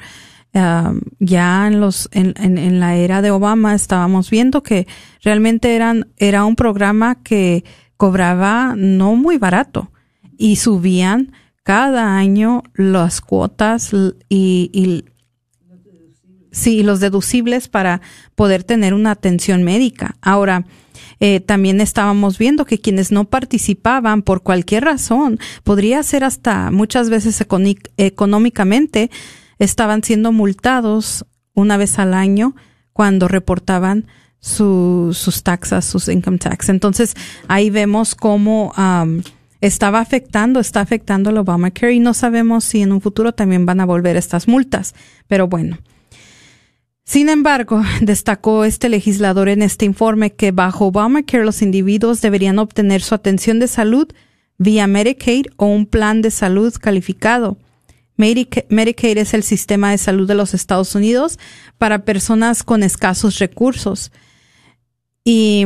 [0.53, 4.87] um, ya en los en, en, en, la era de Obama estábamos viendo que
[5.23, 7.63] realmente eran era un programa que
[7.97, 9.91] cobraba no muy barato
[10.37, 11.33] y subían
[11.63, 13.91] cada año las cuotas
[14.29, 15.05] y, y
[16.53, 17.99] Sí, los deducibles para
[18.35, 20.15] poder tener una atención médica.
[20.21, 20.65] Ahora,
[21.19, 27.09] eh, también estábamos viendo que quienes no participaban por cualquier razón, podría ser hasta muchas
[27.09, 27.43] veces
[27.97, 29.09] económicamente,
[29.57, 31.25] estaban siendo multados
[31.55, 32.55] una vez al año
[32.93, 34.05] cuando reportaban
[34.39, 36.69] sus taxas, sus income tax.
[36.69, 37.15] Entonces,
[37.47, 38.73] ahí vemos cómo
[39.59, 43.79] estaba afectando, está afectando el Obamacare y no sabemos si en un futuro también van
[43.79, 44.93] a volver estas multas.
[45.27, 45.79] Pero bueno,
[47.05, 53.01] sin embargo, destacó este legislador en este informe que bajo Obamacare los individuos deberían obtener
[53.01, 54.07] su atención de salud
[54.57, 57.57] vía Medicaid o un plan de salud calificado.
[58.15, 61.39] Medicaid es el sistema de salud de los Estados Unidos
[61.77, 64.11] para personas con escasos recursos.
[65.25, 65.65] Y,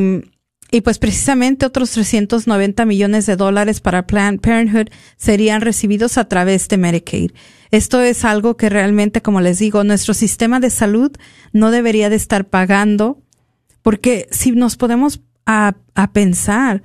[0.69, 6.67] y pues precisamente otros 390 millones de dólares para Planned Parenthood serían recibidos a través
[6.67, 7.31] de Medicaid.
[7.71, 11.11] Esto es algo que realmente, como les digo, nuestro sistema de salud
[11.53, 13.21] no debería de estar pagando,
[13.81, 15.75] porque si nos podemos a,
[16.11, 16.83] pensar,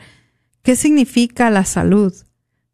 [0.62, 2.14] ¿qué significa la salud?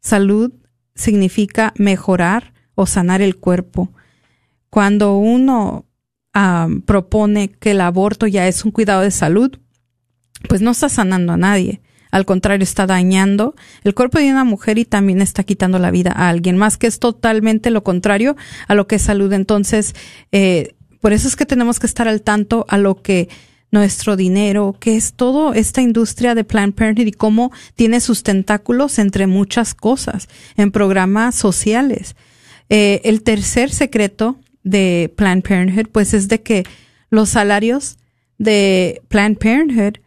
[0.01, 0.53] Salud
[0.93, 3.91] significa mejorar o sanar el cuerpo.
[4.69, 5.85] Cuando uno
[6.85, 9.57] propone que el aborto ya es un cuidado de salud,
[10.47, 11.81] pues no está sanando a nadie.
[12.11, 16.11] Al contrario, está dañando el cuerpo de una mujer y también está quitando la vida
[16.11, 18.35] a alguien más, que es totalmente lo contrario
[18.67, 19.31] a lo que es salud.
[19.31, 19.93] Entonces,
[20.31, 23.29] eh, por eso es que tenemos que estar al tanto a lo que
[23.71, 28.97] nuestro dinero, que es todo esta industria de Planned Parenthood y cómo tiene sus tentáculos
[28.97, 30.27] entre muchas cosas
[30.57, 32.15] en programas sociales.
[32.69, 36.63] Eh, el tercer secreto de Planned Parenthood, pues es de que
[37.11, 37.97] los salarios
[38.39, 39.99] de Planned Parenthood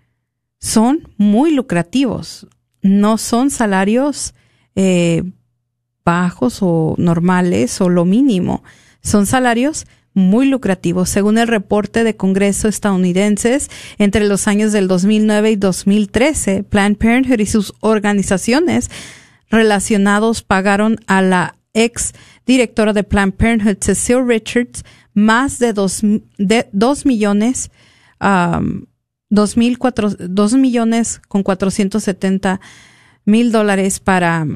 [0.62, 2.46] son muy lucrativos.
[2.82, 4.32] No son salarios
[4.76, 5.24] eh,
[6.04, 8.62] bajos o normales o lo mínimo.
[9.02, 11.08] Son salarios muy lucrativos.
[11.08, 17.40] Según el reporte de Congreso estadounidenses, entre los años del 2009 y 2013, Planned Parenthood
[17.40, 18.88] y sus organizaciones
[19.50, 22.12] relacionados pagaron a la ex
[22.46, 26.02] directora de Planned Parenthood, Cecile Richards, más de dos,
[26.38, 27.72] de dos millones
[28.20, 28.84] um,
[29.32, 32.04] dos, mil cuatro, dos millones con cuatrocientos
[33.24, 34.46] mil dólares para,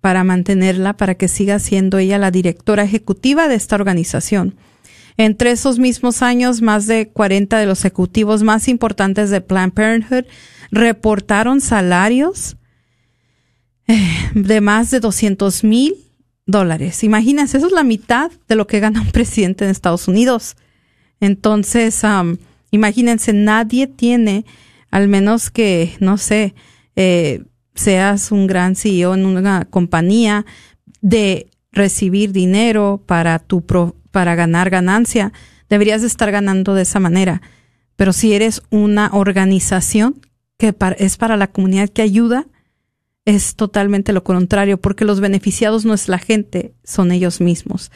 [0.00, 4.56] para mantenerla, para que siga siendo ella la directora ejecutiva de esta organización.
[5.18, 10.24] Entre esos mismos años, más de 40 de los ejecutivos más importantes de Planned Parenthood
[10.70, 12.56] reportaron salarios
[13.86, 15.94] eh, de más de 200 mil
[16.46, 17.04] dólares.
[17.04, 20.56] Imagínense, eso es la mitad de lo que gana un presidente en Estados Unidos.
[21.20, 22.02] Entonces,
[22.70, 24.44] Imagínense, nadie tiene,
[24.90, 26.54] al menos que, no sé,
[26.96, 27.44] eh,
[27.74, 30.44] seas un gran CEO en una compañía,
[31.00, 33.64] de recibir dinero para tu
[34.10, 35.32] para ganar ganancia,
[35.68, 37.42] deberías estar ganando de esa manera.
[37.96, 40.20] Pero si eres una organización
[40.58, 42.46] que es para la comunidad que ayuda,
[43.26, 47.90] es totalmente lo contrario, porque los beneficiados no es la gente, son ellos mismos.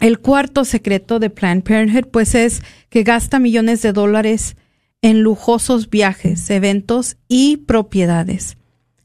[0.00, 4.56] El cuarto secreto de Planned Parenthood, pues, es que gasta millones de dólares
[5.02, 8.56] en lujosos viajes, eventos y propiedades.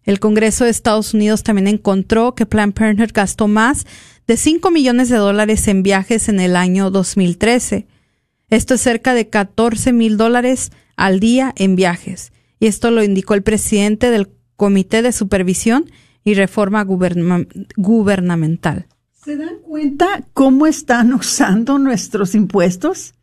[0.03, 3.85] El Congreso de Estados Unidos también encontró que Planned Parenthood gastó más
[4.25, 7.87] de 5 millones de dólares en viajes en el año 2013.
[8.49, 12.31] Esto es cerca de 14 mil dólares al día en viajes.
[12.59, 15.91] Y esto lo indicó el presidente del Comité de Supervisión
[16.23, 18.87] y Reforma Gubernamental.
[19.25, 23.15] ¿Se dan cuenta cómo están usando nuestros impuestos?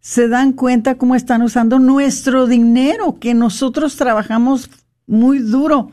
[0.00, 4.68] ¿Se dan cuenta cómo están usando nuestro dinero que nosotros trabajamos
[5.06, 5.92] muy duro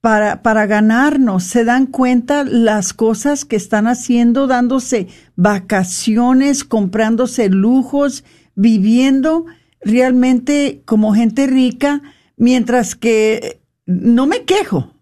[0.00, 1.44] para, para ganarnos?
[1.44, 8.24] ¿Se dan cuenta las cosas que están haciendo, dándose vacaciones, comprándose lujos,
[8.54, 9.44] viviendo
[9.82, 12.00] realmente como gente rica,
[12.38, 14.94] mientras que no me quejo,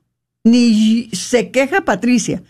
[0.43, 2.43] ni se queja Patricia,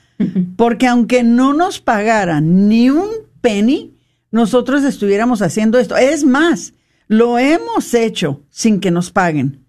[0.57, 3.09] porque aunque no nos pagaran ni un
[3.41, 3.95] penny,
[4.31, 5.97] nosotros estuviéramos haciendo esto.
[5.97, 6.75] Es más,
[7.07, 9.65] lo hemos hecho sin que nos paguen.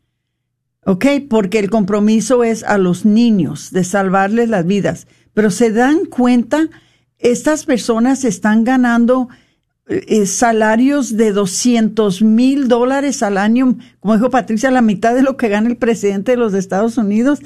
[0.86, 1.06] ¿Ok?
[1.30, 5.08] Porque el compromiso es a los niños, de salvarles las vidas.
[5.34, 6.70] Pero se dan cuenta,
[7.18, 9.30] estas personas están ganando
[9.88, 15.38] eh, salarios de 200 mil dólares al año, como dijo Patricia, la mitad de lo
[15.38, 17.39] que gana el presidente de los Estados Unidos.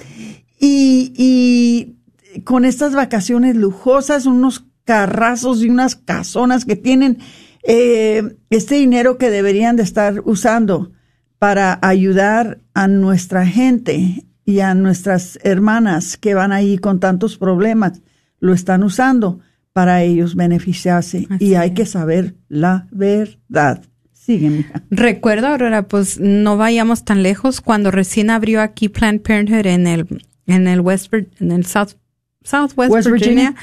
[0.60, 1.96] Y, y
[2.44, 7.20] con estas vacaciones lujosas, unos carrazos y unas casonas que tienen
[7.64, 10.92] eh, este dinero que deberían de estar usando
[11.40, 18.02] para ayudar a nuestra gente y a nuestras hermanas que van ahí con tantos problemas,
[18.40, 19.40] lo están usando
[19.72, 23.84] para ellos beneficiarse y hay que saber la verdad.
[24.12, 24.84] Sigue, mija.
[24.90, 27.60] Recuerdo, Aurora, pues no vayamos tan lejos.
[27.60, 31.96] Cuando recién abrió aquí Planned Parenthood en el, en el West, en el South,
[32.44, 33.56] Southwest Virginia,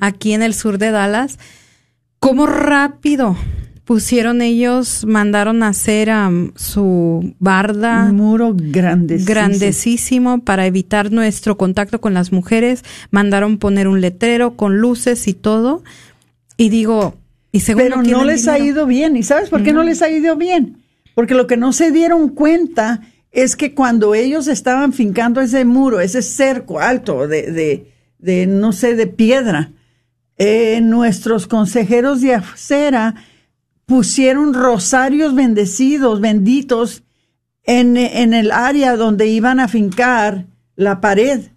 [0.00, 1.38] aquí en el sur de Dallas,
[2.18, 3.36] cómo rápido
[3.84, 6.10] pusieron ellos, mandaron a hacer
[6.56, 8.06] su barda.
[8.08, 9.28] Un muro grandísimo.
[9.28, 12.82] grandecísimo para evitar nuestro contacto con las mujeres.
[13.10, 15.82] Mandaron poner un letrero con luces y todo.
[16.56, 17.16] Y digo,
[17.52, 19.16] y según Pero no, les ha ido bien.
[19.16, 19.82] ¿Y sabes por qué no.
[19.82, 20.78] les ha ido bien?
[21.14, 26.00] Porque lo que no se dieron cuenta es que cuando ellos estaban fincando ese muro,
[26.00, 27.93] ese cerco alto de, de,
[28.24, 29.72] de no sé, de piedra,
[30.38, 33.14] eh, nuestros consejeros de acera
[33.84, 37.02] pusieron rosarios bendecidos, benditos,
[37.64, 41.50] en, en el área donde iban a fincar la pared.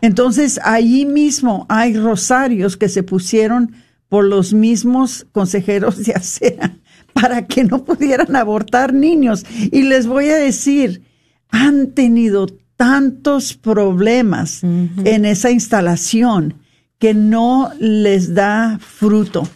[0.00, 3.72] Entonces, allí mismo hay rosarios que se pusieron
[4.08, 6.76] por los mismos consejeros de acera
[7.12, 9.44] para que no pudieran abortar niños.
[9.72, 11.02] Y les voy a decir,
[11.50, 12.46] han tenido
[12.78, 16.54] tantos problemas en esa instalación
[17.00, 19.48] que no les da fruto.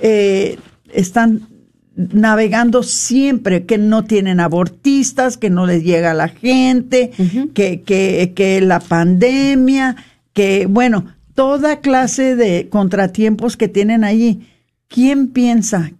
[0.00, 0.58] Eh,
[0.92, 1.48] están
[1.96, 7.10] navegando siempre que no tienen abortistas, que no les llega la gente,
[7.52, 9.96] que, que, que la pandemia,
[10.32, 14.46] que bueno, toda clase de contratiempos que tienen allí.
[14.86, 15.90] ¿Quién piensa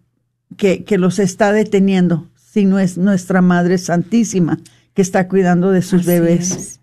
[0.57, 4.61] que, que los está deteniendo si no es nuestra Madre Santísima
[4.95, 6.81] que está cuidando de sus bebés?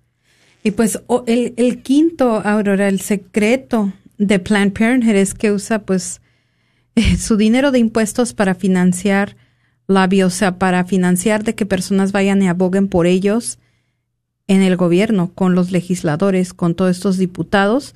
[0.63, 6.21] Y pues el, el quinto, Aurora, el secreto de Planned Parenthood es que usa pues
[7.17, 9.35] su dinero de impuestos para financiar
[9.87, 13.57] la o sea, para financiar de que personas vayan y aboguen por ellos
[14.47, 17.95] en el gobierno, con los legisladores, con todos estos diputados.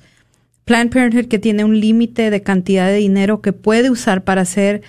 [0.64, 4.82] Planned Parenthood que tiene un límite de cantidad de dinero que puede usar para hacer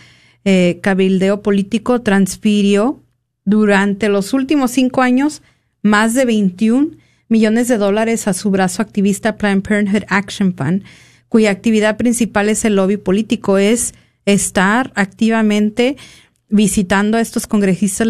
[0.46, 3.04] eh, cabildeo político, transfirió
[3.46, 5.42] durante los últimos cinco años
[5.82, 6.98] más de 21
[7.30, 10.84] millones de dólares a su brazo activista Planned Parenthood Action Fund,
[11.30, 13.94] cuya actividad principal es el lobby político, es
[14.26, 15.98] estar activamente
[16.50, 18.08] visitando a estos congresistas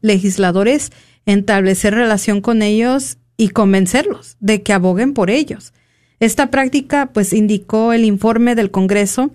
[0.00, 0.92] legisladores,
[1.26, 5.72] establecer relación con ellos y convencerlos de que aboguen por ellos.
[6.20, 9.32] Esta práctica, pues, indicó el informe del Congreso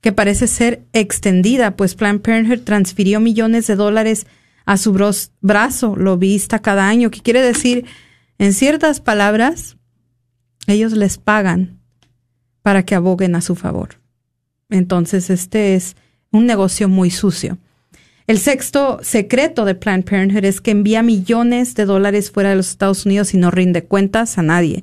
[0.00, 4.26] que parece ser extendida, pues Planned Parenthood transfirió millones de dólares
[4.66, 4.92] a su
[5.40, 7.86] brazo lobbyista cada año, que quiere decir,
[8.38, 9.76] en ciertas palabras,
[10.66, 11.78] ellos les pagan
[12.62, 14.00] para que aboguen a su favor.
[14.68, 15.96] Entonces, este es
[16.32, 17.58] un negocio muy sucio.
[18.26, 22.70] El sexto secreto de Planned Parenthood es que envía millones de dólares fuera de los
[22.70, 24.82] Estados Unidos y no rinde cuentas a nadie.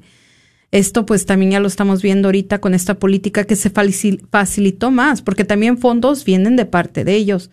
[0.71, 5.21] Esto pues también ya lo estamos viendo ahorita con esta política que se facilitó más,
[5.21, 7.51] porque también fondos vienen de parte de ellos.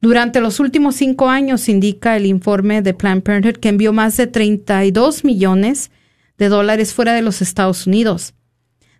[0.00, 4.28] Durante los últimos cinco años, indica el informe de Planned Parenthood, que envió más de
[4.28, 5.90] 32 millones
[6.38, 8.34] de dólares fuera de los Estados Unidos.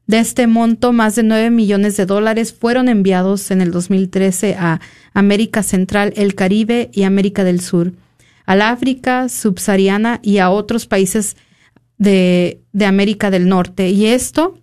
[0.09, 4.81] De este monto, más de 9 millones de dólares fueron enviados en el 2013 a
[5.13, 7.93] América Central, el Caribe y América del Sur,
[8.47, 11.37] al África subsahariana y a otros países
[11.99, 13.91] de, de América del Norte.
[13.91, 14.58] Y esto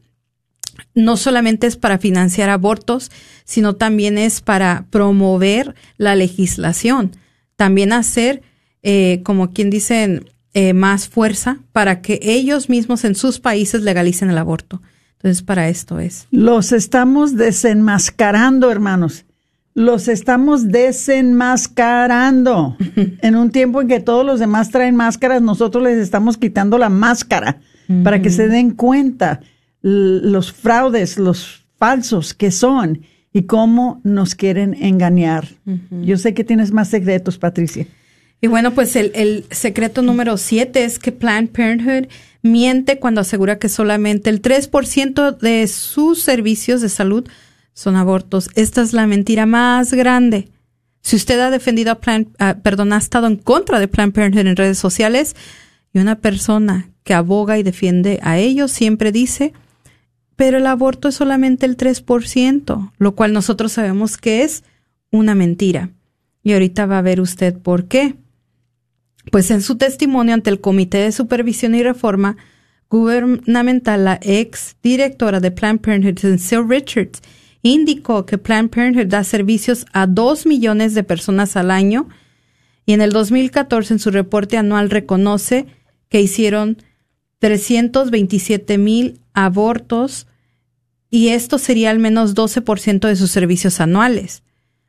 [0.94, 3.12] no solamente es para financiar abortos,
[3.44, 7.12] sino también es para promover la legislación,
[7.56, 8.42] también hacer,
[8.84, 14.30] eh, como quien dicen, eh, más fuerza para que ellos mismos en sus países legalicen
[14.30, 14.82] el aborto.
[15.18, 16.28] Entonces, para esto es.
[16.32, 19.26] Los estamos desenmascarando, hermanos.
[19.74, 22.78] Los estamos desenmascarando.
[23.22, 26.88] en un tiempo en que todos los demás traen máscaras, nosotros les estamos quitando la
[26.88, 27.60] máscara
[28.04, 29.42] para que se den cuenta
[29.88, 35.48] los fraudes, los falsos que son y cómo nos quieren engañar.
[35.92, 37.86] Yo sé que tienes más secretos, Patricia.
[38.42, 42.08] Y bueno, pues el, el secreto número siete es que Planned Parenthood
[42.42, 47.28] miente cuando asegura que solamente el 3% de sus servicios de salud
[47.74, 48.50] son abortos.
[48.56, 50.50] Esta es la mentira más grande.
[51.02, 54.48] Si usted ha defendido a Planned, uh, perdón, ha estado en contra de Planned Parenthood
[54.48, 55.36] en redes sociales
[55.94, 59.54] y una persona que aboga y defiende a ellos siempre dice
[60.36, 64.64] pero el aborto es solamente el 3%, lo cual nosotros sabemos que es
[65.12, 65.92] una mentira.
[66.44, 68.16] Y ahorita va a ver usted por qué.
[69.32, 72.38] Pues en su testimonio ante el Comité de Supervisión y Reforma
[72.90, 77.22] Gubernamental, la ex directora de Planned Parenthood, Sue Richards,
[77.64, 82.08] indicó que Planned Parenthood da servicios a dos millones de personas al año
[82.86, 85.66] y en el 2014 en su reporte anual reconoce
[86.10, 86.78] que hicieron
[87.40, 90.28] 327 mil abortos
[91.10, 94.44] y esto sería al menos 12% de sus servicios anuales,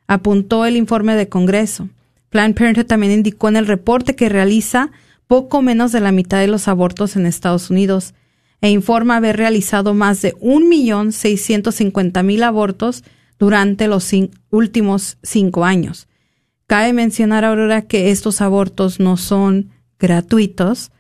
[0.07, 1.89] apuntó el informe de Congreso.
[2.31, 4.91] Planned Parenthood también indicó en el reporte que realiza
[5.27, 8.15] poco menos de la mitad de los abortos en Estados Unidos
[8.61, 13.05] e informa haber realizado más de 1.650.000 abortos
[13.39, 14.11] durante los
[14.51, 16.09] últimos cinco años.
[16.67, 20.91] Cabe mencionar, Aurora, que estos abortos no son gratuitos,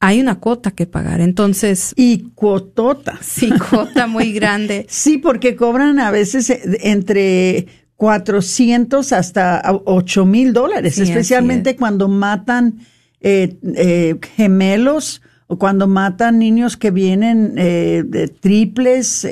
[0.00, 1.20] hay una cuota que pagar.
[1.20, 1.94] Entonces.
[1.96, 3.18] Y cuotota.
[3.22, 4.86] Sí, cuota muy grande.
[4.90, 7.66] sí, porque cobran a veces eh, entre
[7.96, 12.80] 400 hasta 8 mil dólares, especialmente cuando matan
[13.20, 19.26] eh, eh, gemelos o cuando matan niños que vienen de triples.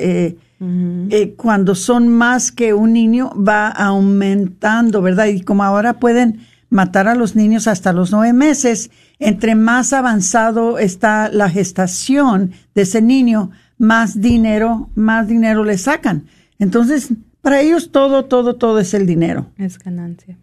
[1.35, 5.25] cuando son más que un niño va aumentando, ¿verdad?
[5.25, 6.39] Y como ahora pueden
[6.73, 8.89] matar a los niños hasta los nueve meses,
[9.23, 16.25] entre más avanzado está la gestación de ese niño, más dinero, más dinero le sacan.
[16.59, 17.09] Entonces,
[17.41, 19.47] para ellos todo, todo, todo es el dinero.
[19.57, 20.37] Es ganancia.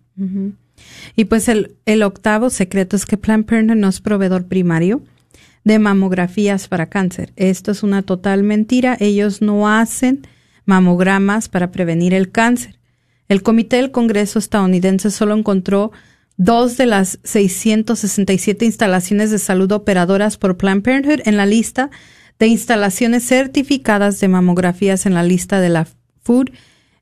[1.17, 5.03] Y pues el, octavo secreto es que Planned Parenthood no es proveedor primario
[5.65, 7.33] de mamografías para cáncer.
[7.37, 8.97] Esto es una total mentira.
[9.01, 10.27] Ellos no hacen
[10.65, 12.79] mamogramas para prevenir el cáncer.
[13.29, 15.93] El Comité del Congreso estadounidense solo encontró
[16.41, 21.91] dos de las 667 instalaciones de salud operadoras por Planned Parenthood en la lista
[22.39, 25.87] de instalaciones certificadas de mamografías en la lista de la
[26.23, 26.51] Food,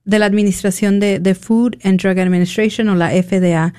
[0.04, 3.74] de la Administración de, Food and Drug Administration o la FDA.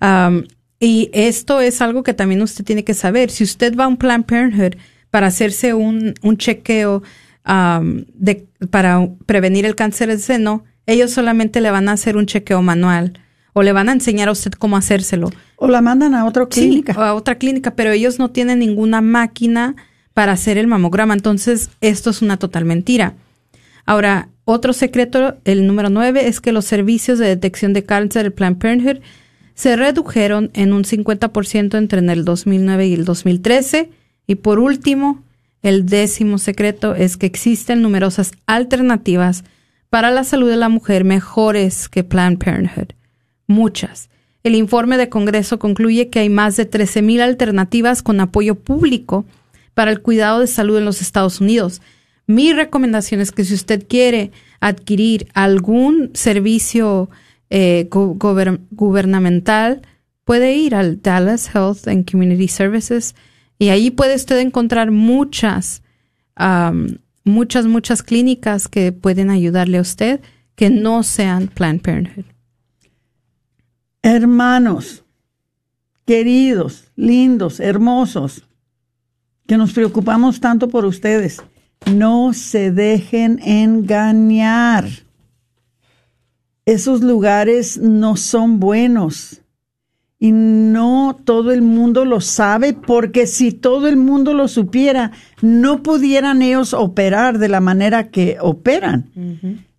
[0.00, 0.44] Um,
[0.80, 3.30] y esto es algo que también usted tiene que saber.
[3.30, 7.02] Si usted va a un Planned Parenthood para hacerse un, un chequeo
[7.46, 12.24] um, de, para prevenir el cáncer de seno, ellos solamente le van a hacer un
[12.24, 13.20] chequeo manual
[13.52, 15.30] o le van a enseñar a usted cómo hacérselo.
[15.56, 16.94] O la mandan a otra clínica.
[16.94, 19.76] Sí, a otra clínica, pero ellos no tienen ninguna máquina
[20.14, 21.14] para hacer el mamograma.
[21.14, 23.14] Entonces, esto es una total mentira.
[23.84, 28.32] Ahora, otro secreto, el número nueve, es que los servicios de detección de cáncer del
[28.32, 29.02] Planned Parenthood
[29.54, 33.90] se redujeron en un 50% entre el 2009 y el 2013.
[34.26, 35.22] Y por último,
[35.62, 39.44] el décimo secreto es que existen numerosas alternativas
[39.90, 42.94] para la salud de la mujer mejores que Planned Parenthood
[43.52, 44.08] muchas.
[44.42, 49.24] El informe de Congreso concluye que hay más de 13.000 alternativas con apoyo público
[49.74, 51.80] para el cuidado de salud en los Estados Unidos.
[52.26, 57.08] Mi recomendación es que si usted quiere adquirir algún servicio
[57.50, 59.82] eh, gubernamental,
[60.24, 63.14] puede ir al Dallas Health and Community Services
[63.58, 65.82] y ahí puede usted encontrar muchas,
[67.24, 70.20] muchas, muchas clínicas que pueden ayudarle a usted
[70.56, 72.31] que no sean Planned Parenthood.
[74.02, 75.04] Hermanos,
[76.04, 78.42] queridos, lindos, hermosos,
[79.46, 81.40] que nos preocupamos tanto por ustedes,
[81.94, 84.86] no se dejen engañar.
[86.64, 89.42] esos lugares no son buenos
[90.18, 95.82] y no todo el mundo lo sabe porque si todo el mundo lo supiera, no
[95.82, 99.10] pudieran ellos operar de la manera que operan.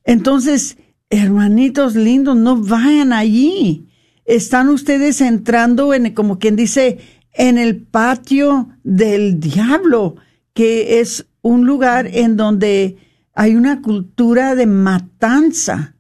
[0.04, 0.78] Entonces,
[1.10, 3.88] hermanitos lindos, no vayan allí.
[4.26, 7.00] Están ustedes entrando en, como quien dice,
[7.34, 10.16] en el patio del diablo,
[10.54, 12.98] que es un lugar en donde
[13.34, 15.96] hay una cultura de matanza.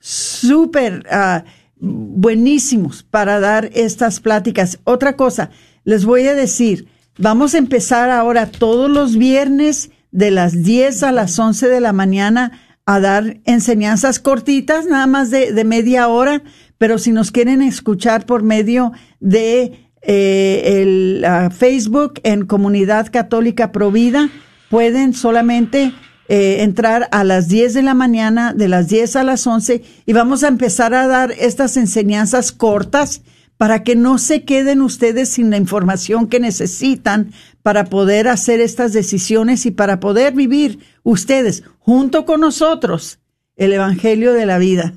[0.00, 1.44] súper uh,
[1.78, 4.78] buenísimos para dar estas pláticas.
[4.84, 5.50] Otra cosa,
[5.84, 11.12] les voy a decir, vamos a empezar ahora todos los viernes de las 10 a
[11.12, 16.42] las 11 de la mañana a dar enseñanzas cortitas, nada más de, media hora,
[16.78, 23.72] pero si nos quieren escuchar por medio de eh, el uh, Facebook en Comunidad Católica
[23.72, 24.28] Provida,
[24.68, 25.92] pueden solamente
[26.28, 30.12] eh, entrar a las 10 de la mañana, de las 10 a las 11, y
[30.12, 33.22] vamos a empezar a dar estas enseñanzas cortas
[33.56, 38.92] para que no se queden ustedes sin la información que necesitan para poder hacer estas
[38.92, 43.20] decisiones y para poder vivir ustedes junto con nosotros
[43.56, 44.94] el Evangelio de la vida.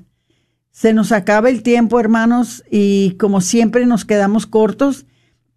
[0.71, 5.05] Se nos acaba el tiempo, hermanos, y como siempre nos quedamos cortos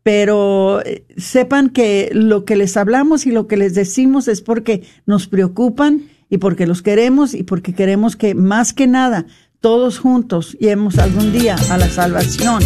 [0.03, 4.83] pero eh, sepan que lo que les hablamos y lo que les decimos es porque
[5.07, 9.27] nos preocupan y porque los queremos y porque queremos que más que nada
[9.61, 12.63] todos juntos lleguemos algún día a la salvación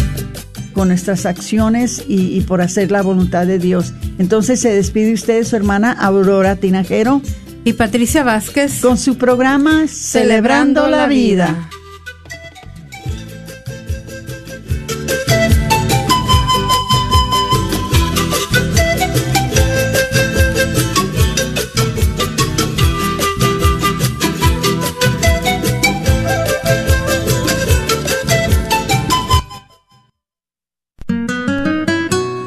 [0.73, 3.93] con nuestras acciones y, por hacer la voluntad de Dios.
[4.19, 7.21] Entonces se despide usted su hermana Aurora Tinajero
[7.63, 11.69] y Patricia Vázquez con su programa Celebrando, la vida.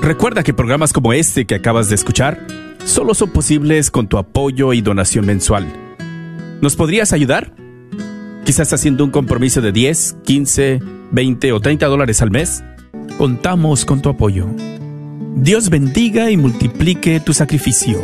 [0.09, 2.40] Recuerda que programas como este que acabas de escuchar
[2.82, 5.66] solo son posibles con tu apoyo y donación mensual.
[6.62, 7.52] ¿Nos podrías ayudar?
[8.46, 10.80] Quizás haciendo un compromiso de 10, 15,
[11.11, 12.64] 20 o 30 dólares al mes.
[13.18, 14.46] Contamos con tu apoyo.
[15.36, 18.02] Dios bendiga y multiplique tu sacrificio.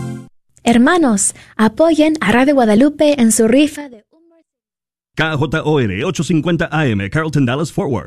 [0.63, 4.03] Hermanos, apoyen a Radio Guadalupe en su rifa de
[5.13, 7.99] KJOR 850 AM, Carlton Dallas Forward.